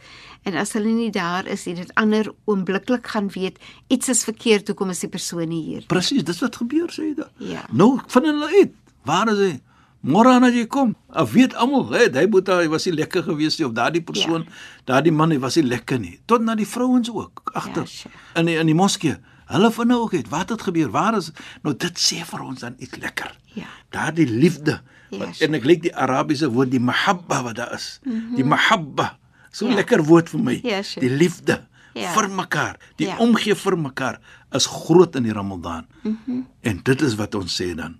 en 0.48 0.54
as 0.56 0.72
hulle 0.72 0.88
nie 0.96 1.10
daar 1.12 1.46
is 1.46 1.66
nie, 1.68 1.74
dit 1.76 1.90
ander 2.00 2.30
oombliklik 2.48 3.06
gaan 3.12 3.28
weet 3.34 3.58
iets 3.92 4.08
is 4.08 4.24
verkeerd, 4.24 4.68
hoekom 4.72 4.90
is 4.90 5.00
die 5.04 5.08
persoon 5.12 5.48
nie 5.48 5.62
hier? 5.64 5.82
Presies, 5.86 6.24
dis 6.24 6.40
wat 6.40 6.56
gebeur, 6.56 6.90
Saida. 6.90 7.28
Ja. 7.38 7.64
Nou 7.72 7.98
vind 8.06 8.24
hulle 8.26 8.48
uit. 8.60 8.72
Waar 9.04 9.28
is 9.32 9.38
hy? 9.38 9.60
Môre 10.00 10.30
aan 10.32 10.44
as 10.48 10.54
jy 10.56 10.62
kom, 10.66 10.94
af 11.12 11.32
weet 11.34 11.52
almal, 11.60 11.82
hey, 11.92 12.06
hy 12.14 12.22
moet 12.32 12.46
hy 12.48 12.68
was 12.72 12.86
nie 12.88 12.94
lekker 12.96 13.22
gewees 13.26 13.58
nie 13.60 13.66
of 13.66 13.74
daardie 13.76 14.00
persoon, 14.00 14.46
ja. 14.48 14.52
daardie 14.88 15.12
man, 15.12 15.30
hy 15.34 15.36
was 15.42 15.58
nie 15.60 15.66
lekker 15.68 16.00
nie. 16.00 16.14
Tot 16.26 16.40
na 16.40 16.54
die 16.56 16.64
vrouens 16.64 17.10
ook 17.12 17.42
agter 17.52 17.82
Ja, 17.84 17.86
sure. 17.92 18.14
in 18.40 18.46
die, 18.48 18.54
in 18.56 18.66
die 18.72 18.74
moskee. 18.78 19.18
Hulle 19.50 19.70
vind 19.74 19.88
nou 19.90 20.00
ook 20.04 20.14
uit 20.14 20.28
wat 20.30 20.48
het 20.54 20.62
gebeur. 20.62 20.90
Waar 20.94 21.16
is 21.18 21.30
nou 21.62 21.74
dit 21.76 21.98
sê 21.98 22.20
vir 22.26 22.42
ons 22.44 22.60
dan 22.60 22.74
iets 22.78 22.96
lekker. 23.02 23.32
Ja. 23.58 23.66
Daardie 23.90 24.26
liefde. 24.30 24.80
Ja, 25.10 25.18
Wat, 25.18 25.34
sure. 25.34 25.48
en 25.48 25.54
ek 25.58 25.64
lyk 25.66 25.80
die 25.82 25.94
Arabiese 25.96 26.48
woord 26.54 26.70
die 26.70 26.80
mahabba 26.80 27.40
wat 27.42 27.56
daar 27.58 27.72
is. 27.74 27.98
Mm 28.04 28.12
-hmm. 28.12 28.36
Die 28.36 28.44
mahabba. 28.44 29.18
So 29.50 29.64
Ja. 29.66 29.70
ja. 29.70 29.76
lekker 29.76 30.04
woord 30.06 30.28
vir 30.30 30.40
my. 30.40 30.60
Ja, 30.62 30.82
sure. 30.82 31.06
Die 31.06 31.16
liefde 31.16 31.66
Ja. 31.94 32.12
vir 32.14 32.28
mekaar, 32.30 32.76
die 32.96 33.06
Ja. 33.06 33.16
omgee 33.18 33.54
vir 33.54 33.78
mekaar 33.78 34.20
is 34.52 34.66
groot 34.66 35.16
in 35.16 35.22
die 35.22 35.32
Ramadan. 35.32 35.86
Mm. 36.02 36.18
-hmm. 36.24 36.46
En 36.60 36.80
dit 36.82 37.00
is 37.02 37.14
wat 37.14 37.34
ons 37.34 37.62
sê 37.62 37.74
dan. 37.74 37.98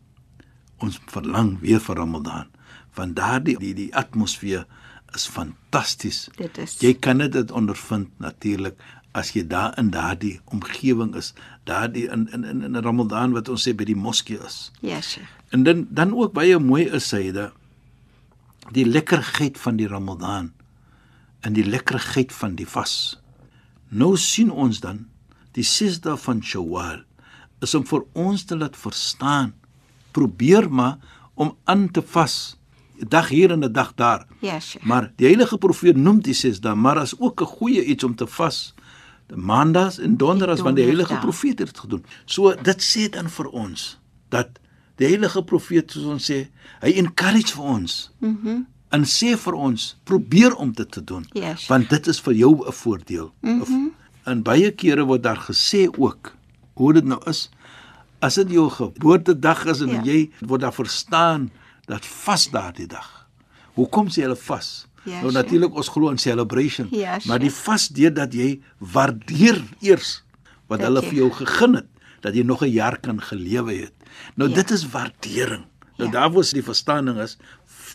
Ons 0.79 1.01
verlang 1.07 1.59
weer 1.61 1.81
vir 1.81 1.97
Ramadan. 1.97 2.47
Want 2.95 3.17
daardie 3.17 3.59
die 3.59 3.75
die 3.75 3.95
atmosfeer 3.97 4.67
is 5.15 5.27
fantasties. 5.27 6.29
Dit 6.37 6.59
is. 6.59 6.77
Jy 6.81 6.95
kan 6.95 7.19
dit 7.19 7.51
ondervind 7.51 8.09
natuurlik 8.19 8.75
as 9.13 9.33
jy 9.35 9.43
daar 9.47 9.75
in 9.79 9.91
daardie 9.91 10.39
omgewing 10.55 11.15
is, 11.19 11.33
daardie 11.65 12.07
in 12.11 12.29
in 12.33 12.45
in, 12.45 12.63
in 12.63 12.83
Ramadan 12.83 13.35
wat 13.35 13.49
ons 13.49 13.67
sê 13.67 13.75
by 13.75 13.85
die 13.85 13.99
moskee 13.99 14.39
is. 14.47 14.71
Ja, 14.81 15.01
Sheikh. 15.01 15.29
En 15.51 15.63
dan 15.67 15.87
dan 15.91 16.15
ook 16.15 16.33
baie 16.33 16.59
mooi 16.59 16.87
is 16.87 17.09
syde 17.09 17.51
die 18.71 18.87
lekkerheid 18.87 19.59
van 19.59 19.77
die 19.81 19.89
Ramadan 19.89 20.53
en 21.41 21.57
die 21.57 21.67
lekkerheid 21.67 22.33
van 22.33 22.55
die 22.55 22.69
vas. 22.69 23.19
Nou 23.89 24.17
sien 24.17 24.51
ons 24.51 24.81
dan 24.81 25.07
die 25.57 25.67
6 25.67 26.01
dae 26.05 26.17
van 26.21 26.43
Shawwal 26.43 27.03
is 27.65 27.75
om 27.75 27.85
vir 27.85 28.05
ons 28.15 28.45
te 28.47 28.57
laat 28.57 28.77
verstaan. 28.79 29.53
Probeer 30.15 30.71
maar 30.71 30.99
om 31.35 31.57
aan 31.65 31.91
te 31.91 32.03
vas. 32.03 32.57
'n 33.01 33.09
Dag 33.09 33.29
hier 33.29 33.51
en 33.51 33.65
'n 33.65 33.73
dag 33.73 33.95
daar. 33.95 34.27
Ja, 34.41 34.61
Sheikh. 34.61 34.87
Maar 34.87 35.13
die 35.17 35.27
heilige 35.27 35.59
profeet 35.59 35.97
noem 35.97 36.21
die 36.21 36.35
6 36.35 36.61
dae, 36.61 36.75
maar 36.75 36.99
as 36.99 37.15
ook 37.19 37.41
'n 37.41 37.47
goeie 37.47 37.85
iets 37.85 38.05
om 38.05 38.15
te 38.15 38.27
vas. 38.27 38.75
Maandags 39.35 39.99
en 39.99 40.17
donderdags 40.17 40.61
want 40.61 40.77
die 40.77 40.85
heilige 40.85 41.19
profeet 41.19 41.59
het 41.59 41.69
dit 41.69 41.79
gedoen. 41.79 42.05
So 42.25 42.55
dit 42.63 42.83
sê 42.83 43.09
dan 43.11 43.31
vir 43.31 43.49
ons 43.49 43.99
dat 44.29 44.59
die 45.01 45.07
heilige 45.07 45.43
profeet 45.45 45.91
soos 45.91 46.05
ons 46.05 46.31
sê, 46.31 46.49
hy 46.81 46.93
encourage 47.01 47.55
vir 47.55 47.65
ons. 47.65 48.11
Mhm. 48.19 48.37
Mm 48.45 48.67
en 48.91 49.05
sê 49.07 49.37
vir 49.39 49.55
ons, 49.55 49.83
probeer 50.03 50.55
om 50.59 50.73
dit 50.75 50.89
te 50.91 51.03
doen. 51.05 51.23
Sure. 51.33 51.55
want 51.69 51.91
dit 51.91 52.07
is 52.11 52.21
vir 52.21 52.35
jou 52.35 52.67
'n 52.67 52.73
voordeel. 52.73 53.33
Mm 53.41 53.63
-hmm. 53.63 53.93
En 54.25 54.43
baie 54.43 54.71
kere 54.71 55.05
word 55.05 55.23
daar 55.23 55.47
gesê 55.49 55.89
ook 55.99 56.35
hoe 56.75 56.93
dit 56.93 57.05
nou 57.05 57.21
is 57.27 57.51
as 58.19 58.35
dit 58.35 58.51
jou 58.51 58.71
geboortedag 58.71 59.65
is 59.65 59.81
en 59.81 59.89
ja. 59.89 60.03
jy 60.03 60.31
word 60.39 60.61
daar 60.61 60.75
verstaan 60.75 61.51
dat 61.85 62.07
vas 62.07 62.51
daardie 62.51 62.87
dag. 62.87 63.29
Hoekom 63.75 64.09
sê 64.09 64.27
hulle 64.27 64.37
vas? 64.37 64.87
Ja, 65.05 65.21
nou 65.21 65.33
natuurlik 65.33 65.75
ons 65.75 65.89
glo 65.89 66.11
in 66.11 66.19
celebration, 66.19 66.89
Ja, 66.91 67.19
sure. 67.19 67.29
maar 67.29 67.39
die 67.39 67.51
vas 67.51 67.89
deur 67.89 68.15
dat 68.15 68.33
jy 68.35 68.61
waardeer 68.79 69.63
eers 69.81 70.23
wat 70.69 70.79
Dat 70.81 70.89
hulle 70.89 71.01
jy- 71.01 71.09
vir 71.09 71.17
jou 71.19 71.31
gegee 71.31 71.75
het, 71.77 71.87
dat 72.21 72.35
jy 72.35 72.43
nog 72.43 72.63
'n 72.63 72.71
jaar 72.71 72.99
kan 73.01 73.21
gelewe 73.21 73.73
het. 73.75 73.93
Nou 74.37 74.49
Ja. 74.51 74.57
ja. 74.57 74.63
dit 74.63 74.71
is 74.71 74.89
waardering. 74.91 75.65
Nou 75.97 76.11
Ja. 76.11 76.21
daarvoor 76.21 76.41
is 76.43 76.53
die 76.53 76.63
verstaaning 76.63 77.19
is 77.19 77.37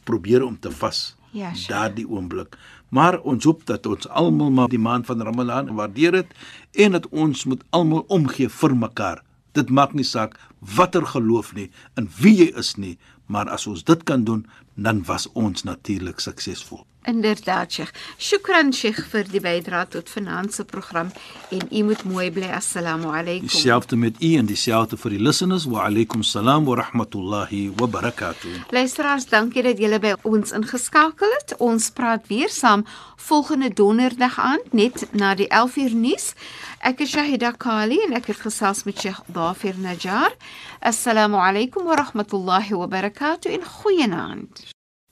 probeer 0.03 0.43
om 0.43 0.59
te 0.59 0.71
vas. 0.71 1.15
Ja, 1.31 1.53
sure. 1.53 1.73
daardie 1.73 2.07
oomblik. 2.09 2.57
Maar 2.89 3.19
ons 3.21 3.43
hoop 3.43 3.65
dat 3.65 3.85
ons 3.85 4.07
almal 4.07 4.51
maar 4.51 4.67
die 4.67 4.79
maand 4.79 5.05
van 5.05 5.21
Ramadan 5.21 5.73
waardeer 5.75 6.13
het 6.13 6.27
en 6.71 6.91
dat 6.91 7.07
ons 7.09 7.43
moet 7.45 7.63
almal 7.69 8.05
omgee 8.07 8.49
vir 8.49 8.75
mekaar. 8.75 9.23
Dit 9.51 9.69
maak 9.69 9.93
nie 9.93 10.03
saak 10.03 10.39
watter 10.59 11.05
geloof 11.05 11.53
nie 11.53 11.71
en 11.95 12.09
wie 12.19 12.35
jy 12.35 12.51
is 12.57 12.75
nie, 12.75 12.97
maar 13.25 13.49
as 13.49 13.67
ons 13.67 13.83
dit 13.83 14.03
kan 14.03 14.23
doen, 14.23 14.45
dan 14.75 15.03
was 15.03 15.31
ons 15.31 15.63
natuurlik 15.63 16.19
suksesvol. 16.19 16.85
Inderdaad, 17.05 17.71
Sheikh. 17.71 17.91
Shukran 18.17 18.71
Sheikh 18.73 19.03
vir 19.11 19.27
die 19.29 19.39
bydrae 19.41 19.85
tot 19.93 20.09
se 20.09 20.63
program 20.65 21.11
en 21.51 21.67
u 21.71 21.83
moet 21.83 22.03
mooi 22.03 22.31
bly. 22.31 22.49
Assalamu 22.49 23.05
alaykum. 23.05 23.47
Dieselfde 23.47 23.95
met 23.95 24.15
u 24.23 24.35
en 24.35 24.45
dieselfde 24.45 24.97
vir 24.97 25.11
die 25.11 25.19
listeners. 25.19 25.65
Wa 25.65 25.85
alaykum 25.85 26.23
salaam 26.23 26.65
wa 26.65 26.75
rahmatullahi 26.75 27.71
wa 27.77 27.87
barakatuh. 27.87 28.65
Luisteraars, 28.71 29.29
dankie 29.29 29.61
dat 29.63 29.77
julle 29.77 29.99
by 29.99 30.15
ons 30.23 30.51
ingeskakel 30.51 31.29
het. 31.39 31.57
Ons 31.57 31.89
praat 31.89 32.27
weer 32.27 32.49
saam 32.49 32.85
volgende 33.15 33.69
donderdag 33.73 34.39
aand 34.39 34.73
net 34.73 35.05
na 35.11 35.35
die 35.35 35.47
11uur 35.47 35.93
nuus. 35.93 36.33
Ek 36.81 36.99
is 37.05 37.13
Shahida 37.13 37.51
Kali 37.51 38.01
en 38.07 38.17
ek 38.17 38.31
het 38.33 38.41
gesels 38.41 38.83
met 38.83 38.97
Sheikh 38.97 39.21
Dafir 39.27 39.77
Najjar. 39.77 40.33
Assalamu 40.81 41.37
alaykum 41.37 41.85
wa 41.85 42.01
rahmatullahi 42.01 42.73
wa 42.73 42.87
barakatuh 42.87 43.53
en 43.53 43.65
goeienaand. 43.65 44.64